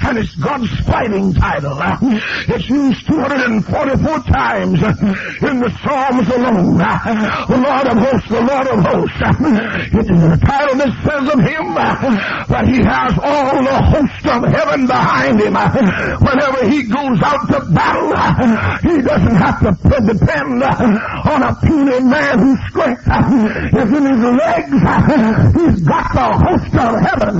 and 0.00 0.16
it's 0.16 0.34
God's 0.36 0.72
fighting 0.88 1.34
title. 1.34 1.76
It's 2.48 2.70
used 2.70 3.06
244 3.06 4.18
times 4.32 4.80
in 4.80 5.60
the 5.60 5.70
Psalms 5.84 6.28
alone. 6.32 6.80
The 6.80 7.60
Lord 7.60 7.86
of 7.92 7.98
hosts 8.00 8.28
the 8.32 8.40
Lord 8.40 8.66
of 8.72 8.80
hosts. 8.80 9.20
It 9.92 10.08
is 10.08 10.22
a 10.24 10.38
title 10.40 10.76
that 10.80 10.92
says 11.04 11.28
of 11.28 11.40
him 11.44 11.74
that 12.48 12.64
he 12.64 12.80
has 12.80 13.12
all 13.20 13.60
the 13.60 13.78
host 13.92 14.24
of 14.24 14.40
heaven 14.56 14.86
behind 14.86 15.36
him. 15.36 15.52
Whenever 15.52 16.64
he 16.64 16.84
goes 16.88 17.20
out 17.20 17.44
to 17.52 17.60
battle 17.76 18.16
he 18.88 19.02
doesn't 19.02 19.36
have 19.36 19.60
to 19.60 19.72
depend 20.00 20.62
on 20.64 21.42
a 21.42 21.54
puny 21.60 22.00
man 22.00 22.38
whose 22.38 22.58
strength 22.70 23.02
is 23.12 23.90
in 23.92 24.04
his 24.08 24.22
legs. 24.24 24.80
He's 25.52 25.78
got 25.84 26.08
the 26.16 26.28
host 26.42 26.74
of 26.80 26.92
heaven 27.04 27.36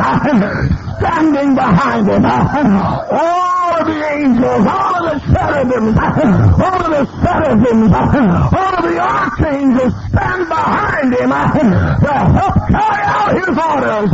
standing 0.98 1.54
behind 1.54 2.06
him. 2.08 2.24
All 2.24 3.70
of 3.80 3.86
the 3.86 3.98
angels, 4.12 4.66
all 4.68 5.06
of 5.06 5.12
the 5.12 5.18
cherubims, 5.32 5.96
all 5.96 6.80
of 6.84 6.90
the 6.92 7.04
seraphims, 7.24 7.92
all 7.92 8.74
of 8.76 8.84
the 8.84 8.98
archangels 9.00 9.94
stand 10.12 10.48
behind 10.48 11.14
him 11.14 11.30
to 11.32 12.12
help 12.36 12.56
carry 12.68 13.02
out 13.08 13.32
his 13.32 13.56
orders. 13.56 14.10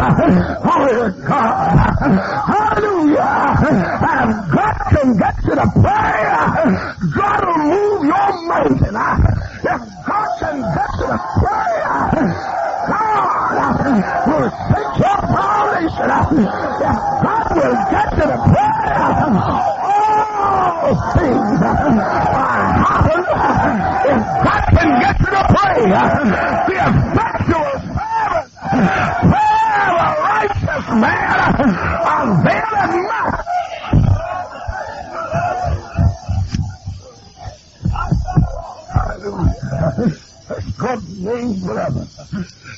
To 0.88 1.11
God. 1.26 1.76
Hallelujah. 2.48 3.38
And 3.68 4.30
if 4.30 4.38
God 4.54 4.76
can 4.90 5.09
get 5.18 5.37
you 5.44 5.54
to 5.54 5.66
pray, 5.74 6.20
God 7.14 7.40
will 7.44 7.62
move 7.68 8.00
your 8.04 8.28
mountain. 8.48 8.96
If 9.59 9.80
God 10.06 10.28
can 10.38 10.56
you 11.08 11.16
God 12.88 13.76
will 14.26 14.48
set 14.68 14.88
your 14.98 15.18
foundation. 15.28 16.08
If 16.38 16.96
God 17.24 17.44
will 17.56 17.76
get 17.90 18.08
to 18.18 18.26
pray, 18.48 18.92
all 19.88 20.92
things. 21.14 21.58
If 24.08 24.20
God 24.44 24.62
can 24.72 24.90
get 25.00 25.16
to 25.18 25.28
the 25.28 26.76
effectual 26.78 27.72
fervent 27.96 28.48
prayer 29.28 29.88
of 29.88 29.96
a 29.98 30.10
righteous 30.22 30.86
man 30.98 31.36
availeth 32.08 32.94
much. 33.08 33.46
Hallelujah. 38.92 39.62
God's 40.78 41.08
name 41.18 41.60
forever. 41.60 42.04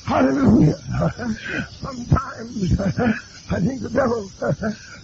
Hallelujah. 0.07 0.79
Sometimes 1.81 2.81
I 3.51 3.61
think 3.61 3.83
the 3.83 3.91
devil 3.91 4.31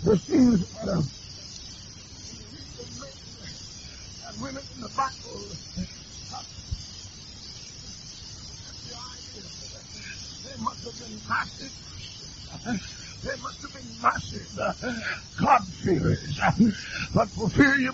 receives 0.02 0.64
them. 0.84 1.10
And 4.26 4.40
women 4.40 4.62
in 4.74 4.80
the 4.80 4.88
Bible 4.88 5.40
they 10.44 10.56
must 10.62 10.80
have 10.84 10.98
been 10.98 11.20
massive. 11.28 11.72
They 13.22 13.36
must 13.42 13.60
have 13.60 13.72
been 13.72 13.90
massive 14.02 14.48
God-fearers. 15.40 16.38
But 17.14 17.28
for 17.30 17.48
fear 17.50 17.74
you 17.76 17.92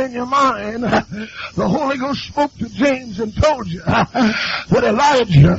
in 0.00 0.12
your 0.12 0.26
mind, 0.26 0.82
the 1.54 1.68
Holy 1.68 1.98
Ghost 1.98 2.24
spoke 2.24 2.54
to 2.58 2.68
James 2.68 3.20
and 3.20 3.34
told 3.36 3.66
you 3.66 3.80
that 3.86 4.82
Elijah 4.84 5.56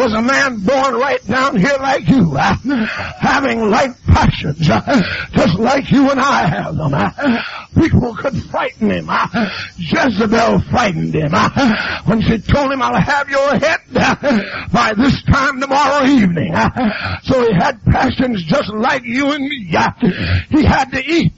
was 0.00 0.14
a 0.14 0.22
man 0.22 0.60
born 0.60 0.94
right 0.94 1.22
down 1.26 1.58
here 1.58 1.76
like 1.78 2.08
you, 2.08 2.34
having 3.20 3.68
like 3.68 3.90
passions, 4.06 4.58
just 4.58 5.58
like 5.58 5.90
you 5.90 6.10
and 6.10 6.18
I 6.18 6.46
have 6.46 6.74
them. 6.74 6.94
People 7.74 8.16
could 8.16 8.42
frighten 8.44 8.90
him. 8.90 9.10
Jezebel 9.76 10.60
frightened 10.70 11.14
him 11.14 11.32
when 12.06 12.22
she 12.22 12.38
told 12.38 12.72
him, 12.72 12.80
I'll 12.80 12.98
have 12.98 13.28
your 13.28 13.50
head 13.58 13.80
by 14.72 14.92
this 14.96 15.22
time 15.24 15.60
tomorrow 15.60 16.06
evening. 16.06 16.54
So 17.24 17.46
he 17.46 17.52
had 17.52 17.84
passions 17.84 18.42
just 18.44 18.72
like 18.72 19.04
you 19.04 19.32
and 19.32 19.44
me. 19.44 19.66
He 20.48 20.64
had 20.64 20.90
to 20.92 21.04
eat 21.04 21.32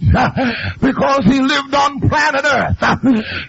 because 0.80 1.24
he 1.24 1.40
lived 1.40 1.74
on 1.74 2.00
planet 2.08 2.44
Earth. 2.44 2.78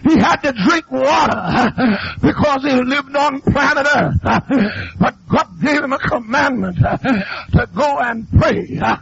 He 0.08 0.18
had 0.18 0.36
to 0.42 0.52
drink 0.52 0.90
water 0.90 2.18
because 2.20 2.64
he 2.64 2.82
lived 2.82 3.14
on 3.16 3.40
planet 3.42 3.86
Earth. 3.94 5.03
But 5.04 5.23
God 5.34 5.60
gave 5.60 5.82
him 5.82 5.92
a 5.92 5.98
commandment 5.98 6.78
uh, 6.84 6.96
to 6.96 7.68
go 7.74 7.98
and 7.98 8.26
pray 8.38 8.78
uh, 8.80 8.96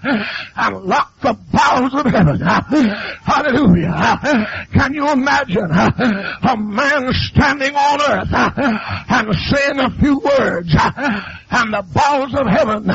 and 0.57 0.83
lock 0.85 1.21
the 1.21 1.37
bowels 1.53 1.95
of 1.95 2.07
heaven. 2.07 2.41
Uh, 2.43 2.63
hallelujah. 3.23 4.67
Can 4.73 4.95
you 4.95 5.11
imagine 5.11 5.71
a 5.71 6.57
man 6.57 7.13
standing 7.13 7.75
on 7.77 8.01
earth 8.01 8.29
and 8.33 9.35
saying 9.51 9.79
a 9.79 9.91
few 9.99 10.19
words 10.19 10.75
and 11.53 11.75
the 11.75 11.83
bowels 11.93 12.35
of 12.35 12.47
heaven 12.47 12.89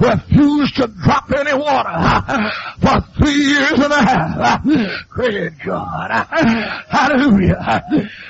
refused 0.00 0.76
to 0.76 0.86
drop 1.04 1.30
any 1.36 1.52
water 1.52 2.50
for 2.80 3.00
three 3.18 3.34
years 3.34 3.72
and 3.72 3.92
a 3.92 4.02
half. 4.02 4.64
Praise 5.10 5.52
God. 5.64 6.10
Hallelujah. 6.88 7.84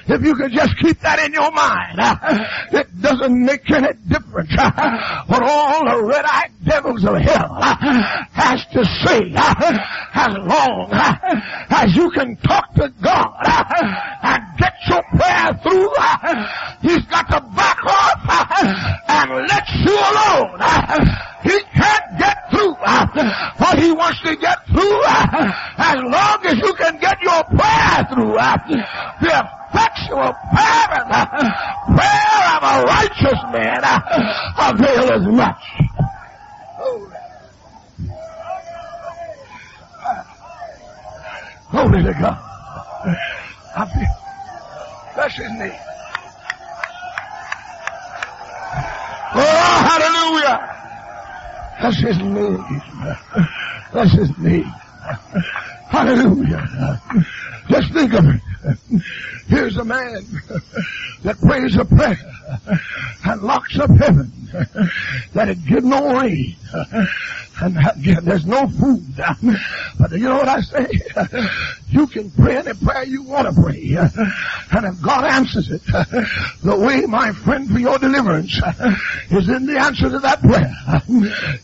If 0.09 0.23
you 0.23 0.35
could 0.35 0.53
just 0.53 0.77
keep 0.79 0.99
that 1.01 1.21
in 1.21 1.33
your 1.33 1.51
mind, 1.53 1.99
it 2.73 3.01
doesn't 3.01 3.45
make 3.45 3.71
any 3.71 3.93
difference 4.09 4.32
what 5.27 5.43
all 5.43 5.85
the 5.85 6.05
red-eyed 6.05 6.53
devils 6.65 7.05
of 7.05 7.17
hell 7.21 7.53
uh, 7.53 7.77
has 8.33 8.65
to 8.73 8.85
say 9.05 9.33
uh, 9.37 9.55
as 10.15 10.33
long 10.41 10.89
uh, 10.91 11.15
as 11.69 11.95
you 11.95 12.11
can 12.11 12.37
talk 12.39 12.73
to 12.75 12.89
God 13.03 13.37
and 14.23 14.43
get 14.59 14.73
your 14.89 15.03
prayer 15.13 15.53
through. 15.63 15.93
He's 16.81 17.05
got 17.07 17.29
to 17.29 17.41
back 17.55 17.79
off 17.85 18.25
and 19.09 19.31
let 19.49 19.69
you 19.85 19.93
alone. 19.93 20.61
He 21.45 21.59
can't 21.75 22.19
get 22.19 22.51
through 22.51 22.73
what 22.73 23.79
he 23.79 23.93
wants 23.93 24.23
to 24.23 24.37
get 24.37 24.65
through 24.67 25.03
as 25.05 25.97
long 26.01 26.39
as 26.47 26.57
you 26.57 26.73
can 26.75 26.99
get 26.99 27.21
your 27.21 27.43
prayer 27.45 28.07
through. 28.09 28.33
The 29.21 29.63
effectual 29.73 30.19
will 30.21 30.37
fervent 30.53 31.09
prayer 31.97 32.45
of 32.53 32.63
a 32.63 32.75
righteous 32.85 33.41
man 33.53 33.81
availeth 35.13 35.35
much. 35.35 35.63
Glory 41.71 42.03
to 42.03 42.13
God. 42.13 42.39
I 43.75 43.87
feel, 43.87 45.15
bless 45.15 45.37
his 45.37 45.51
name. 45.53 45.79
Oh, 49.35 49.77
hallelujah. 49.89 50.59
That's 51.81 52.01
his 52.01 52.19
name. 52.19 52.83
That's 53.95 54.13
his 54.13 54.39
name. 54.39 54.73
Hallelujah. 55.89 57.01
Just 57.69 57.93
think 57.95 58.13
of 58.13 58.25
it. 58.27 58.41
Here's 59.49 59.77
a 59.79 59.85
man 59.85 60.27
that 61.23 61.41
prays 61.41 61.77
a 61.77 61.85
prayer 61.85 62.19
and 63.25 63.43
locks 63.43 63.79
up 63.79 63.91
heaven 63.99 64.31
that 65.91 66.07
and 67.61 67.77
there's 68.27 68.47
no 68.47 68.67
food. 68.69 69.05
But 69.99 70.13
you 70.13 70.29
know 70.29 70.37
what 70.37 70.49
I 70.49 70.61
say? 70.61 70.89
You 71.91 72.07
can 72.07 72.31
pray 72.31 72.57
any 72.57 72.73
prayer 72.75 73.05
you 73.05 73.23
want 73.23 73.55
to 73.55 73.63
pray. 73.63 73.97
And 74.73 74.87
if 74.87 75.03
God 75.03 75.25
answers 75.25 75.71
it, 75.71 75.85
the 75.85 76.77
way, 76.77 77.03
my 77.07 77.33
friend, 77.33 77.71
for 77.71 77.79
your 77.79 77.99
deliverance 77.99 78.57
is 79.31 79.49
in 79.49 79.67
the 79.67 79.79
answer 79.79 80.09
to 80.11 80.19
that 80.21 80.41
prayer. 80.41 80.75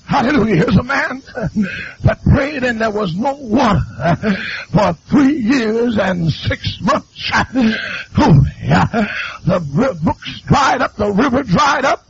Hallelujah. 0.07 0.57
Here's 0.57 0.77
a 0.77 0.83
man 0.83 1.23
that 2.05 2.21
prayed 2.25 2.65
and 2.65 2.81
there 2.81 2.91
was 2.91 3.15
no 3.15 3.33
water 3.35 3.81
for 4.71 4.93
three 5.09 5.39
years 5.39 5.97
and 5.99 6.31
six 6.31 6.79
months. 6.83 7.31
The 9.47 9.61
brooks 10.03 10.41
dried 10.47 10.83
up, 10.83 10.97
the 10.97 11.11
river 11.11 11.43
dried 11.43 11.85
up, 11.87 12.05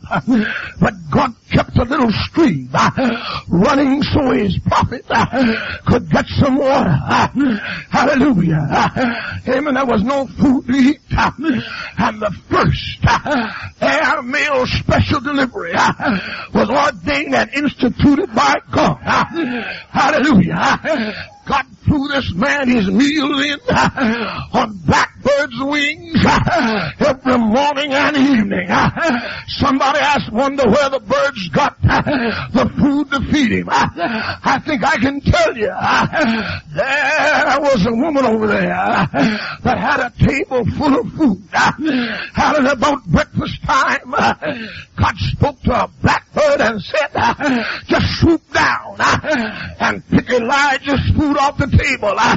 but 0.80 0.94
God 1.10 1.34
kept 1.52 1.76
a 1.78 1.84
little 1.84 2.10
stream 2.10 2.66
running 3.48 4.02
so 4.02 4.32
his 4.32 4.58
prophet 4.66 5.04
uh, 5.10 5.80
could 5.86 6.10
get 6.10 6.26
some 6.26 6.56
water. 6.56 6.94
Uh, 7.08 7.28
hallelujah. 7.90 8.66
Uh, 8.70 9.14
amen. 9.48 9.74
There 9.74 9.86
was 9.86 10.02
no 10.02 10.26
food 10.40 10.66
to 10.66 10.72
eat. 10.72 11.00
And 11.10 12.22
the 12.22 12.30
first 12.50 12.98
air 13.80 14.22
mail 14.22 14.66
special 14.66 15.20
delivery 15.20 15.72
was 16.54 16.70
ordained 16.70 17.34
and 17.34 17.50
instituted 17.54 18.34
by 18.34 18.56
God. 18.72 18.98
Hallelujah. 19.90 21.14
God 21.48 21.64
threw 21.88 22.08
this 22.08 22.32
man 22.34 22.68
his 22.68 22.88
meal 22.90 23.38
in 23.40 23.58
on 24.52 24.78
blackbird's 24.86 25.60
wings 25.60 26.24
every 27.00 27.38
morning 27.38 27.92
and 27.92 28.16
evening. 28.16 28.68
Somebody 29.48 29.98
asked, 29.98 30.32
wonder 30.32 30.64
where 30.68 30.90
the 30.90 31.00
birds 31.00 31.48
got 31.48 31.80
the 31.82 32.70
food 32.78 33.10
to 33.10 33.20
feed 33.32 33.52
him. 33.52 33.68
I 33.70 34.60
think 34.64 34.84
I 34.84 34.96
can 34.98 35.20
tell 35.20 35.56
you. 35.56 35.72
There 36.74 37.60
was 37.60 37.86
a 37.86 37.92
woman 37.94 38.24
over 38.24 38.46
there 38.46 38.68
that 38.68 39.78
had 39.78 40.00
a 40.00 40.12
table 40.26 40.64
full 40.76 41.00
of 41.00 41.12
food. 41.14 41.42
Had 41.52 42.56
it 42.56 42.72
about 42.72 43.04
breakfast 43.06 43.62
time. 43.62 44.10
God 44.96 45.14
spoke 45.16 45.60
to 45.62 45.84
a 45.84 45.88
blackbird 46.02 46.60
and 46.60 46.82
said, 46.82 47.10
just 47.86 48.20
swoop 48.20 48.42
down 48.52 48.96
and 49.80 50.06
pick 50.08 50.28
Elijah's 50.30 51.10
food 51.16 51.36
off 51.38 51.56
the 51.58 51.66
table 51.78 52.14
uh, 52.16 52.36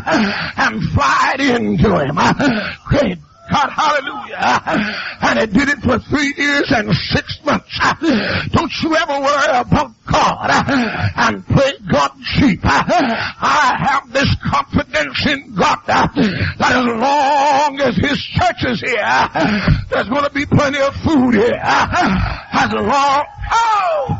and 0.57 0.83
fly 0.93 1.35
it 1.35 1.61
into 1.61 1.97
him. 1.97 2.17
Uh, 2.17 2.73
great 2.85 3.17
God, 3.51 3.69
hallelujah. 3.69 4.37
Uh, 4.39 4.93
and 5.21 5.39
it 5.39 5.51
did 5.51 5.67
it 5.67 5.79
for 5.79 5.99
three 5.99 6.33
years 6.37 6.71
and 6.71 6.93
six 6.95 7.39
months. 7.43 7.67
Don't 8.51 8.71
you 8.81 8.95
ever 8.95 9.19
worry 9.19 9.59
about 9.59 9.91
God 10.09 10.49
and 11.17 11.45
play 11.47 11.73
God 11.91 12.11
cheap. 12.39 12.59
I 12.63 13.75
have 13.77 14.13
this 14.13 14.33
confidence 14.49 15.25
in 15.27 15.55
God 15.55 15.79
that 15.87 16.15
as 16.15 16.85
long 16.85 17.79
as 17.81 17.97
His 17.97 18.17
church 18.39 18.63
is 18.71 18.79
here, 18.79 19.27
there's 19.89 20.07
going 20.07 20.23
to 20.23 20.31
be 20.33 20.45
plenty 20.45 20.79
of 20.79 20.93
food 21.03 21.33
here. 21.33 21.59
As 21.61 22.71
long, 22.71 23.25
oh! 23.51 24.17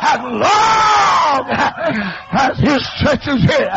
As 0.00 0.18
long 0.20 1.50
as 2.32 2.58
his 2.58 2.82
church 3.02 3.28
is 3.28 3.42
here, 3.44 3.70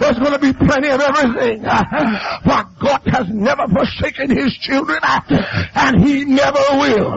there's 0.00 0.18
going 0.18 0.32
to 0.32 0.38
be 0.38 0.52
plenty 0.52 0.88
of 0.88 1.00
everything. 1.00 1.62
For 1.62 2.64
God 2.80 3.02
has 3.06 3.28
never 3.28 3.66
forsaken 3.68 4.30
his 4.36 4.56
children, 4.58 4.98
and 5.02 6.02
he 6.04 6.24
never 6.24 6.60
will. 6.72 7.16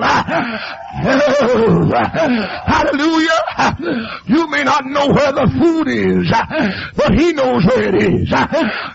Hallelujah. 2.67 3.39
You 4.27 4.47
may 4.49 4.63
not 4.63 4.85
know 4.85 5.07
where 5.07 5.31
the 5.31 5.47
food 5.59 5.87
is, 5.87 6.31
but 6.95 7.13
he 7.13 7.33
knows 7.33 7.65
where 7.65 7.87
it 7.89 7.95
is. 7.95 8.31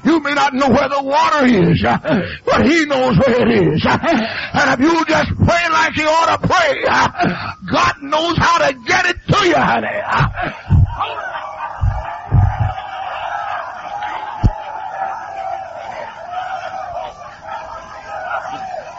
You 0.04 0.20
may 0.20 0.34
not 0.34 0.54
know 0.54 0.68
where 0.68 0.88
the 0.88 1.02
water 1.02 1.46
is, 1.46 1.82
but 2.44 2.66
he 2.66 2.84
knows 2.86 3.16
where 3.18 3.48
it 3.48 3.50
is. 3.50 3.84
And 3.86 4.70
if 4.74 4.80
you 4.80 5.04
just 5.06 5.30
pray 5.36 5.68
like 5.70 5.96
you 5.96 6.06
ought 6.08 6.36
to 6.36 6.48
pray, 6.48 6.84
God 7.70 7.94
knows 8.02 8.36
how 8.38 8.58
to 8.58 8.72
get 8.86 9.06
it 9.06 9.16
to 9.28 9.48
you, 9.48 9.54
honey. 9.56 9.88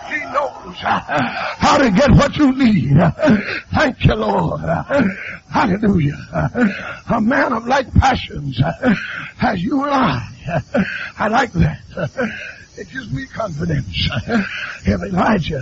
He 0.10 0.20
knows 0.32 0.78
how 0.80 1.78
to 1.78 1.90
get 1.92 2.12
what 2.12 2.36
you 2.36 2.52
need. 2.54 2.98
Thank 3.74 4.06
you, 4.06 4.16
Lord. 4.16 4.62
Hallelujah. 5.50 6.18
A 7.10 7.22
man 7.22 7.54
of 7.54 7.66
like 7.68 7.92
passions 7.94 8.60
as 9.42 9.62
you 9.62 9.84
and 9.84 9.92
I. 9.94 10.28
I 11.18 11.28
like 11.30 11.54
that. 11.54 12.12
It 12.76 12.90
gives 12.92 13.12
me 13.12 13.26
confidence. 13.28 14.10
If 14.86 15.02
Elijah 15.02 15.62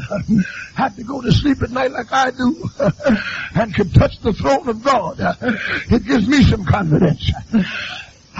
had 0.73 0.95
to 0.95 1.03
go 1.03 1.21
to 1.21 1.31
sleep 1.31 1.61
at 1.61 1.69
night 1.69 1.91
like 1.91 2.11
I 2.11 2.31
do 2.31 2.67
and 3.53 3.75
could 3.75 3.93
touch 3.93 4.19
the 4.23 4.33
throne 4.33 4.67
of 4.67 4.83
God, 4.83 5.17
it 5.91 6.07
gives 6.07 6.27
me 6.27 6.41
some 6.43 6.65
confidence. 6.65 7.31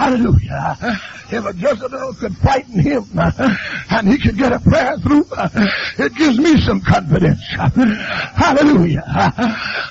Hallelujah. 0.02 0.76
If 1.30 1.44
a 1.46 1.54
Jezebel 1.56 2.14
could 2.14 2.36
frighten 2.38 2.80
him 2.80 3.04
and 3.14 4.08
he 4.08 4.18
could 4.18 4.36
get 4.36 4.52
a 4.52 4.58
prayer 4.58 4.98
through, 4.98 5.24
it 5.96 6.14
gives 6.16 6.38
me 6.38 6.60
some 6.60 6.80
confidence. 6.80 7.40
Hallelujah. 8.34 9.04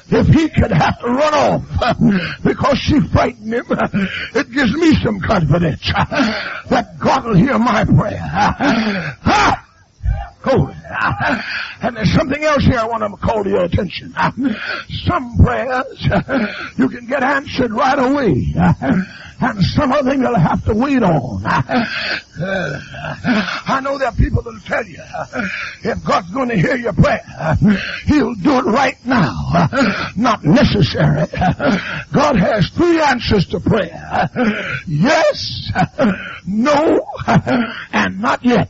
If 0.10 0.28
he 0.28 0.50
could 0.50 0.72
have 0.72 1.00
to 1.00 1.08
run 1.08 1.34
off 1.34 1.64
because 2.44 2.78
she 2.78 3.00
frightened 3.14 3.54
him, 3.54 3.66
it 4.36 4.52
gives 4.52 4.74
me 4.74 4.94
some 5.02 5.22
confidence 5.22 5.82
that 6.70 6.98
God 7.00 7.24
will 7.24 7.36
hear 7.36 7.58
my 7.58 7.86
prayer. 7.86 9.18
Holy. 10.44 10.76
And 11.84 11.96
there's 11.96 12.14
something 12.14 12.44
else 12.44 12.64
here 12.66 12.80
I 12.80 12.86
want 12.86 13.02
to 13.04 13.26
call 13.26 13.44
to 13.44 13.50
your 13.50 13.64
attention. 13.64 14.14
Some 15.06 15.38
prayers 15.38 16.08
you 16.78 16.90
can 16.90 17.06
get 17.08 17.24
answered 17.24 17.72
right 17.72 17.98
away. 17.98 18.54
And 19.42 19.64
some 19.64 19.92
of 19.92 20.06
them 20.06 20.22
you'll 20.22 20.38
have 20.38 20.64
to 20.66 20.74
wait 20.74 21.02
on. 21.02 21.42
I 21.46 22.30
know 23.82 23.98
there 23.98 24.10
are 24.10 24.16
people 24.16 24.44
that'll 24.44 24.60
tell 24.62 24.86
you 24.86 25.02
if 25.84 26.04
God's 26.04 26.30
going 26.32 26.50
to 26.50 26.58
hear 26.58 26.76
your 26.76 26.94
prayer, 26.94 27.24
He'll 28.06 28.36
do 28.36 28.60
it 28.60 28.66
right 28.66 29.04
now. 29.04 29.34
Not 30.16 30.44
necessary. 30.44 31.26
God 32.14 32.36
has 32.38 32.70
three 32.70 33.02
answers 33.02 33.48
to 33.48 33.60
prayer. 33.60 34.30
Yes, 34.88 35.72
no, 36.46 37.04
and 37.94 38.22
not 38.22 38.46
yet. 38.46 38.70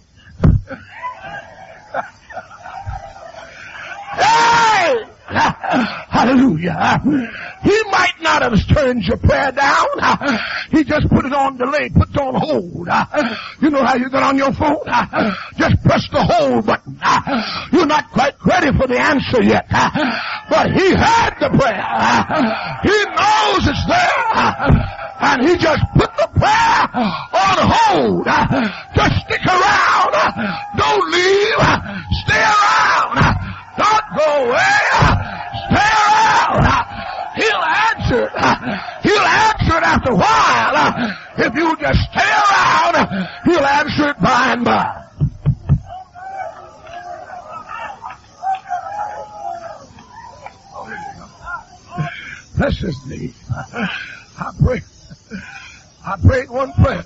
Hey! 4.13 5.10
Hallelujah. 6.11 7.01
He 7.63 7.83
might 7.89 8.19
not 8.21 8.41
have 8.41 8.53
turned 8.67 9.03
your 9.03 9.17
prayer 9.17 9.51
down. 9.51 9.87
He 10.71 10.83
just 10.83 11.07
put 11.09 11.25
it 11.25 11.33
on 11.33 11.57
delay, 11.57 11.89
put 11.89 12.09
it 12.09 12.17
on 12.17 12.35
hold. 12.35 12.87
You 13.61 13.69
know 13.69 13.83
how 13.83 13.95
you 13.95 14.09
get 14.09 14.23
on 14.23 14.37
your 14.37 14.51
phone? 14.53 14.83
Just 15.57 15.81
press 15.83 16.07
the 16.11 16.21
hold 16.23 16.65
button. 16.65 16.99
You're 17.71 17.85
not 17.85 18.11
quite 18.11 18.35
ready 18.45 18.75
for 18.77 18.87
the 18.87 18.99
answer 18.99 19.41
yet. 19.41 19.67
But 19.69 20.71
he 20.71 20.89
heard 20.91 21.35
the 21.39 21.49
prayer. 21.55 21.87
He 22.83 22.97
knows 23.15 23.67
it's 23.67 23.85
there. 23.87 24.91
And 25.23 25.47
he 25.47 25.55
just 25.55 25.83
put 25.93 26.09
the 26.17 26.27
prayer 26.33 26.89
on 26.91 27.57
hold. 27.71 28.25
Just 28.95 29.15
stick 29.25 29.45
around. 29.45 30.13
Don't 30.75 31.11
leave. 31.11 31.61
Stay 32.25 32.41
around. 32.41 33.50
Don't 33.77 34.07
go 34.17 34.45
away. 34.45 34.83
Stay 35.67 35.91
around. 36.07 36.85
He'll 37.35 37.63
answer. 37.63 38.29
He'll 39.03 39.19
answer 39.19 39.77
it 39.77 39.83
after 39.83 40.11
a 40.11 40.15
while. 40.15 41.15
If 41.37 41.55
you 41.55 41.75
just 41.77 41.99
stay 42.11 42.31
around, 42.31 43.25
he'll 43.45 43.65
answer 43.65 44.09
it 44.09 44.19
by 44.21 44.53
and 44.53 44.65
by. 44.65 44.97
Bless 52.57 52.77
his 52.79 53.05
name. 53.07 53.33
I 53.49 54.51
pray. 54.61 54.81
I 56.05 56.17
prayed 56.17 56.49
one 56.49 56.73
prayer. 56.73 57.03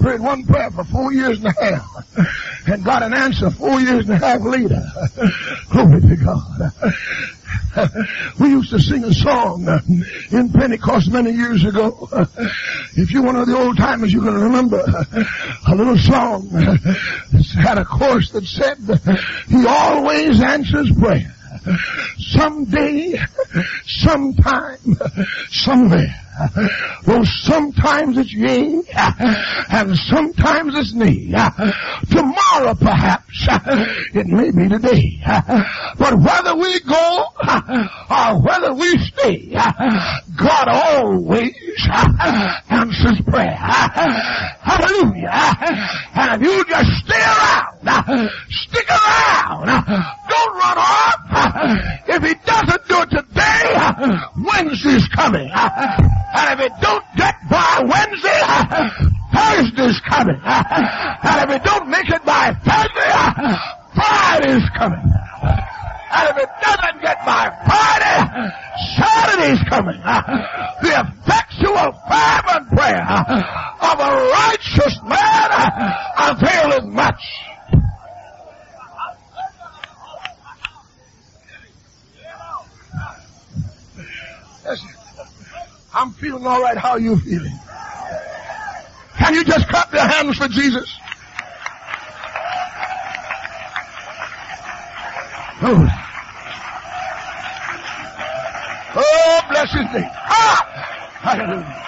Prayed 0.00 0.20
one 0.20 0.44
prayer 0.46 0.70
for 0.70 0.84
four 0.84 1.12
years 1.12 1.38
and 1.38 1.46
a 1.46 1.64
half 1.64 2.06
and 2.66 2.84
got 2.84 3.02
an 3.02 3.12
answer 3.12 3.50
four 3.50 3.80
years 3.80 4.08
and 4.08 4.14
a 4.14 4.26
half 4.26 4.40
later. 4.40 4.82
Glory 5.70 6.00
to 6.00 6.16
God. 6.16 6.72
we 8.40 8.48
used 8.48 8.70
to 8.70 8.80
sing 8.80 9.04
a 9.04 9.12
song 9.12 9.68
uh, 9.68 9.78
in 10.30 10.50
Pentecost 10.52 11.10
many 11.10 11.32
years 11.32 11.64
ago. 11.64 12.08
If 12.96 13.10
you're 13.10 13.22
one 13.22 13.36
of 13.36 13.46
the 13.46 13.56
old 13.56 13.76
timers, 13.76 14.12
you 14.12 14.22
can 14.22 14.34
remember 14.34 14.80
a 15.66 15.74
little 15.74 15.98
song 15.98 16.48
that 16.48 17.46
had 17.62 17.78
a 17.78 17.84
chorus 17.84 18.30
that 18.30 18.44
said, 18.44 18.78
He 19.48 19.66
always 19.66 20.40
answers 20.40 20.90
prayer. 20.98 21.34
Someday, 22.18 23.20
sometime, 23.86 24.78
somewhere. 25.50 26.14
Well, 27.06 27.24
sometimes 27.24 28.18
it's 28.18 28.32
yea, 28.32 28.82
and 29.70 29.96
sometimes 29.96 30.74
it's 30.76 30.92
nay. 30.94 31.32
Tomorrow, 32.10 32.74
perhaps, 32.74 33.46
it 34.14 34.26
may 34.26 34.50
be 34.50 34.68
today. 34.68 35.20
But 35.98 36.18
whether 36.18 36.56
we 36.56 36.80
go 36.80 37.26
or 38.10 38.42
whether 38.42 38.74
we 38.74 38.98
stay, 38.98 39.52
God 40.36 40.68
always 40.68 41.54
answers 42.70 43.20
prayer. 43.26 43.56
Hallelujah. 44.60 45.56
And 46.14 46.42
if 46.42 46.48
you 46.48 46.64
just 46.64 46.90
stay 47.06 47.20
around, 47.20 48.30
stick 48.50 48.88
around, 48.88 49.66
don't 49.66 50.54
run 50.54 50.78
off. 50.78 51.16
If 52.08 52.22
he 52.22 52.34
doesn't 52.44 52.88
do 52.88 53.02
it 53.02 53.10
today, 53.10 53.76
Wednesday's 54.44 55.08
coming. 55.08 55.50
And 56.32 56.60
if 56.60 56.66
it 56.66 56.72
don't 56.80 57.04
get 57.16 57.34
by 57.50 57.82
Wednesday, 57.82 58.40
Thursday's 59.34 60.00
coming. 60.08 60.40
And 61.22 61.50
if 61.50 61.56
it 61.56 61.64
don't 61.64 61.88
make 61.88 62.08
it 62.08 62.24
by 62.24 62.54
Thursday, 62.64 63.12
Friday's 63.94 64.68
coming. 64.76 65.02
And 66.12 66.28
if 66.30 66.36
it 66.38 66.48
doesn't 66.62 67.02
get 67.02 67.18
by 67.26 67.50
Friday, 67.66 68.50
Saturday's 68.96 69.62
coming. 69.68 70.00
The 70.00 71.06
effectual 71.06 71.92
fervent 72.08 72.68
prayer 72.70 73.06
of 73.06 74.00
a 74.00 74.30
righteous 74.32 74.98
man 75.04 75.50
availeth 76.16 76.86
much. 76.86 77.22
Listen, 84.64 84.88
I'm 86.00 86.12
feeling 86.14 86.46
all 86.46 86.62
right. 86.62 86.78
How 86.78 86.92
are 86.92 86.98
you 86.98 87.18
feeling? 87.18 87.52
Can 89.18 89.34
you 89.34 89.44
just 89.44 89.68
clap 89.68 89.92
your 89.92 90.00
hands 90.00 90.38
for 90.38 90.48
Jesus? 90.48 90.98
Oh, 95.62 95.86
oh 98.96 99.40
bless 99.50 99.72
his 99.74 99.84
name. 99.92 100.10
Ah! 100.10 100.64
Hallelujah. 101.20 101.80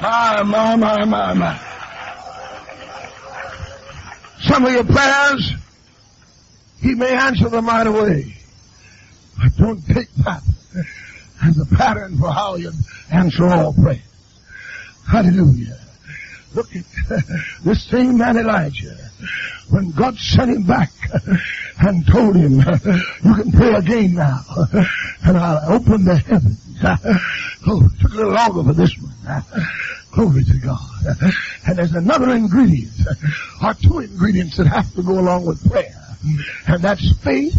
My, 0.00 0.42
my, 0.44 0.76
my, 0.76 1.04
my, 1.04 1.34
my. 1.34 1.60
Some 4.42 4.66
of 4.66 4.72
your 4.72 4.84
prayers, 4.84 5.52
he 6.80 6.94
may 6.94 7.12
answer 7.12 7.48
them 7.48 7.66
right 7.66 7.88
away. 7.88 8.36
But 9.36 9.56
don't 9.56 9.84
take 9.88 10.14
that 10.24 10.44
as 11.42 11.58
a 11.58 11.66
pattern 11.74 12.16
for 12.18 12.30
how 12.30 12.54
you 12.54 12.70
answer 13.12 13.46
all 13.46 13.72
prayers. 13.72 14.00
Hallelujah. 15.10 15.76
Look 16.54 16.68
at 16.74 16.84
this 17.64 17.84
same 17.84 18.18
man 18.18 18.36
Elijah. 18.36 18.96
When 19.68 19.92
God 19.92 20.16
sent 20.18 20.50
him 20.50 20.64
back 20.64 20.90
and 21.78 22.06
told 22.06 22.36
him, 22.36 22.54
you 23.24 23.34
can 23.34 23.52
pray 23.52 23.74
again 23.74 24.14
now. 24.14 24.40
And 25.24 25.36
I'll 25.38 25.74
open 25.74 26.04
the 26.04 26.16
heavens. 26.16 26.58
Oh, 27.66 27.84
it 27.84 28.00
took 28.00 28.12
a 28.12 28.16
little 28.16 28.32
longer 28.32 28.64
for 28.64 28.72
this 28.72 28.96
one. 28.98 29.44
Glory 30.12 30.42
to 30.44 30.58
God. 30.58 30.80
And 31.66 31.78
there's 31.78 31.94
another 31.94 32.30
ingredient, 32.30 32.90
or 33.62 33.74
two 33.74 34.00
ingredients 34.00 34.56
that 34.56 34.66
have 34.66 34.92
to 34.94 35.02
go 35.02 35.20
along 35.20 35.46
with 35.46 35.70
prayer. 35.70 35.94
And 36.66 36.82
that's 36.82 37.12
faith 37.18 37.54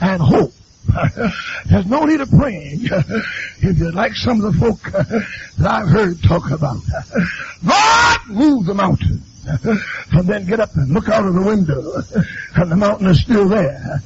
and 0.00 0.22
hope. 0.22 0.52
There's 1.66 1.86
no 1.86 2.04
need 2.04 2.20
of 2.20 2.30
praying 2.30 2.80
if 3.60 3.78
you're 3.78 3.92
like 3.92 4.14
some 4.14 4.42
of 4.42 4.52
the 4.52 4.58
folk 4.58 4.82
that 5.58 5.70
I've 5.70 5.88
heard 5.88 6.22
talk 6.22 6.50
about. 6.50 6.78
God 7.66 8.20
move 8.28 8.66
the 8.66 8.74
mountain. 8.74 9.22
And 10.10 10.28
then 10.28 10.44
get 10.44 10.58
up 10.58 10.74
and 10.74 10.90
look 10.90 11.08
out 11.08 11.24
of 11.24 11.34
the 11.34 11.42
window 11.42 12.02
and 12.56 12.72
the 12.72 12.76
mountain 12.76 13.06
is 13.06 13.20
still 13.22 13.48
there. 13.48 14.02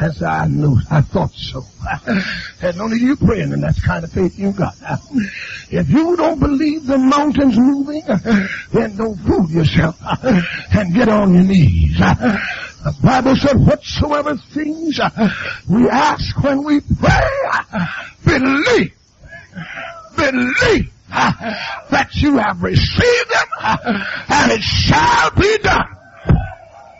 As 0.00 0.20
I 0.20 0.46
knew, 0.48 0.76
I 0.90 1.00
thought 1.00 1.30
so. 1.32 1.64
There's 2.60 2.74
no 2.74 2.86
need 2.88 3.02
of 3.02 3.08
you 3.08 3.16
praying 3.16 3.52
and 3.52 3.62
that's 3.62 3.80
the 3.80 3.86
kind 3.86 4.04
of 4.04 4.10
faith 4.10 4.36
you've 4.36 4.56
got. 4.56 4.74
If 5.70 5.88
you 5.88 6.16
don't 6.16 6.40
believe 6.40 6.86
the 6.86 6.98
mountain's 6.98 7.56
moving, 7.56 8.02
then 8.72 8.96
don't 8.96 9.16
fool 9.18 9.48
yourself 9.50 9.96
and 10.02 10.94
get 10.94 11.08
on 11.08 11.34
your 11.34 11.44
knees. 11.44 12.00
The 12.82 12.96
Bible 13.02 13.36
said, 13.36 13.58
whatsoever 13.58 14.36
things 14.36 14.98
we 15.68 15.88
ask 15.88 16.42
when 16.42 16.64
we 16.64 16.80
pray, 16.80 17.28
believe, 18.24 18.94
believe 20.16 20.90
that 21.10 22.08
you 22.14 22.38
have 22.38 22.62
received 22.62 23.30
them 23.30 23.48
and 24.28 24.52
it 24.52 24.62
shall 24.62 25.30
be 25.32 25.58
done. 25.58 25.96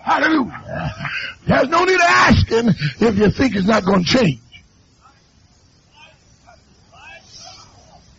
Hallelujah. 0.02 0.94
There's 1.46 1.68
no 1.68 1.84
need 1.84 1.94
of 1.94 2.00
asking 2.02 2.68
if 2.68 3.16
you 3.16 3.30
think 3.30 3.56
it's 3.56 3.66
not 3.66 3.84
going 3.84 4.04
to 4.04 4.10
change. 4.18 4.40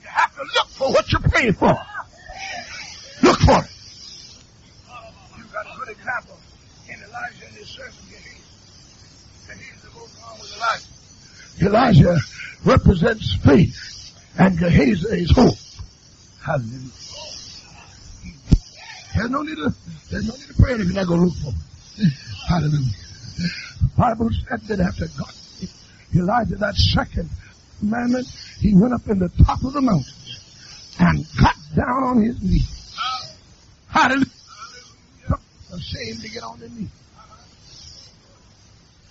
You 0.02 0.10
have 0.10 0.34
to 0.36 0.42
look 0.42 0.68
for 0.70 0.92
what 0.92 1.12
you're 1.12 1.22
praying 1.22 1.54
for. 1.54 1.78
Look 3.24 3.40
for 3.40 3.60
it. 3.60 3.70
You've 5.38 5.52
got 5.54 5.66
a 5.68 5.78
good 5.78 5.90
example 5.90 6.38
in 6.88 6.96
Elijah 6.96 7.46
and 7.46 7.51
his 7.51 7.51
servant 7.51 7.51
Gehazi. 7.51 7.51
Gehazi 7.51 7.51
goes 7.51 7.51
on 7.51 7.51
with 7.51 7.51
Elijah. 7.51 7.51
Elijah 11.62 12.18
represents 12.66 13.36
faith 13.44 13.78
and 14.40 14.58
Gehazi 14.58 15.08
is 15.22 15.32
hope. 15.32 15.56
Hallelujah. 16.44 16.90
There's 19.16 19.30
no 19.30 19.42
need 19.44 19.58
to, 19.58 19.74
there's 20.10 20.28
no 20.28 20.34
need 20.34 20.48
to 20.48 20.54
pray 20.56 20.74
if 20.74 20.86
you're 20.86 20.94
not 20.94 21.08
going 21.08 21.20
to 21.20 21.26
look 21.26 21.36
for. 21.36 21.54
Hallelujah. 22.48 22.94
The 23.38 23.90
Bible 23.98 24.30
said 24.50 24.62
that 24.62 24.80
after 24.80 25.08
God, 25.18 25.34
Elijah, 26.16 26.56
that 26.56 26.76
second 26.76 27.30
commandment, 27.80 28.28
he 28.60 28.74
went 28.74 28.94
up 28.94 29.08
in 29.08 29.20
the 29.20 29.30
top 29.46 29.64
of 29.64 29.74
the 29.74 29.82
mountain 29.82 30.14
and 31.00 31.26
got 31.40 31.56
down 31.76 32.04
on 32.04 32.22
his 32.24 32.42
knees. 32.42 32.98
Hallelujah. 33.88 34.26
Ashamed 35.74 36.22
to 36.22 36.30
get 36.30 36.44
on 36.44 36.58
his 36.60 36.72
knees. 36.72 36.90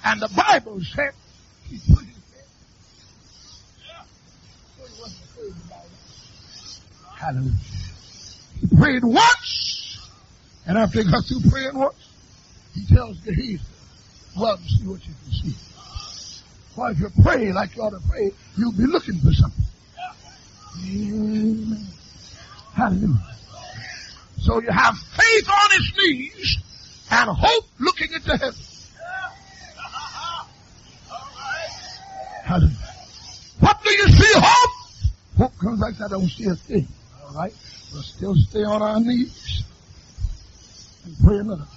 And 0.05 0.21
the 0.21 0.29
Bible 0.29 0.81
said 0.81 1.13
he 1.69 1.79
put 1.93 2.05
his 2.05 2.17
head. 2.33 2.45
It. 4.79 5.55
Hallelujah. 7.17 7.53
He 8.61 8.77
prayed 8.77 9.05
once, 9.05 10.09
and 10.67 10.79
after 10.79 11.03
he 11.03 11.11
got 11.11 11.25
through 11.25 11.51
praying 11.51 11.79
once, 11.79 12.09
he 12.75 12.95
tells 12.95 13.19
Gehazi, 13.21 13.61
well, 14.39 14.57
to 14.57 14.63
see 14.63 14.87
what 14.87 15.01
you 15.07 15.15
can 15.25 15.33
see. 15.33 15.55
For 16.75 16.91
if 16.91 17.01
you 17.01 17.11
pray 17.23 17.53
like 17.53 17.77
you 17.77 17.83
ought 17.83 17.91
to 17.91 18.09
pray, 18.09 18.31
you'll 18.57 18.73
be 18.73 18.87
looking 18.87 19.19
for 19.19 19.33
something. 19.33 19.65
Amen. 20.87 21.87
Hallelujah. 22.75 23.37
So 24.39 24.61
you 24.63 24.71
have 24.71 24.97
faith 24.97 25.49
on 25.49 25.71
its 25.73 25.93
knees 25.99 26.59
and 27.11 27.31
hope 27.31 27.65
looking 27.79 28.13
into 28.13 28.37
heaven. 28.37 28.55
Hallelujah. 32.51 32.75
What 33.61 33.81
do 33.85 33.95
you 33.95 34.09
see 34.09 34.33
hope? 34.35 34.71
Hope 35.39 35.59
comes 35.61 35.79
like 35.79 35.97
that, 35.99 36.07
I 36.07 36.09
don't 36.09 36.29
see 36.29 36.47
a 36.47 36.57
thing. 36.57 36.89
All 37.23 37.33
right? 37.37 37.55
We'll 37.93 38.03
still 38.03 38.35
stay 38.35 38.65
on 38.65 38.83
our 38.83 38.99
knees 38.99 39.63
and 41.05 41.17
pray 41.23 41.39
another. 41.39 41.69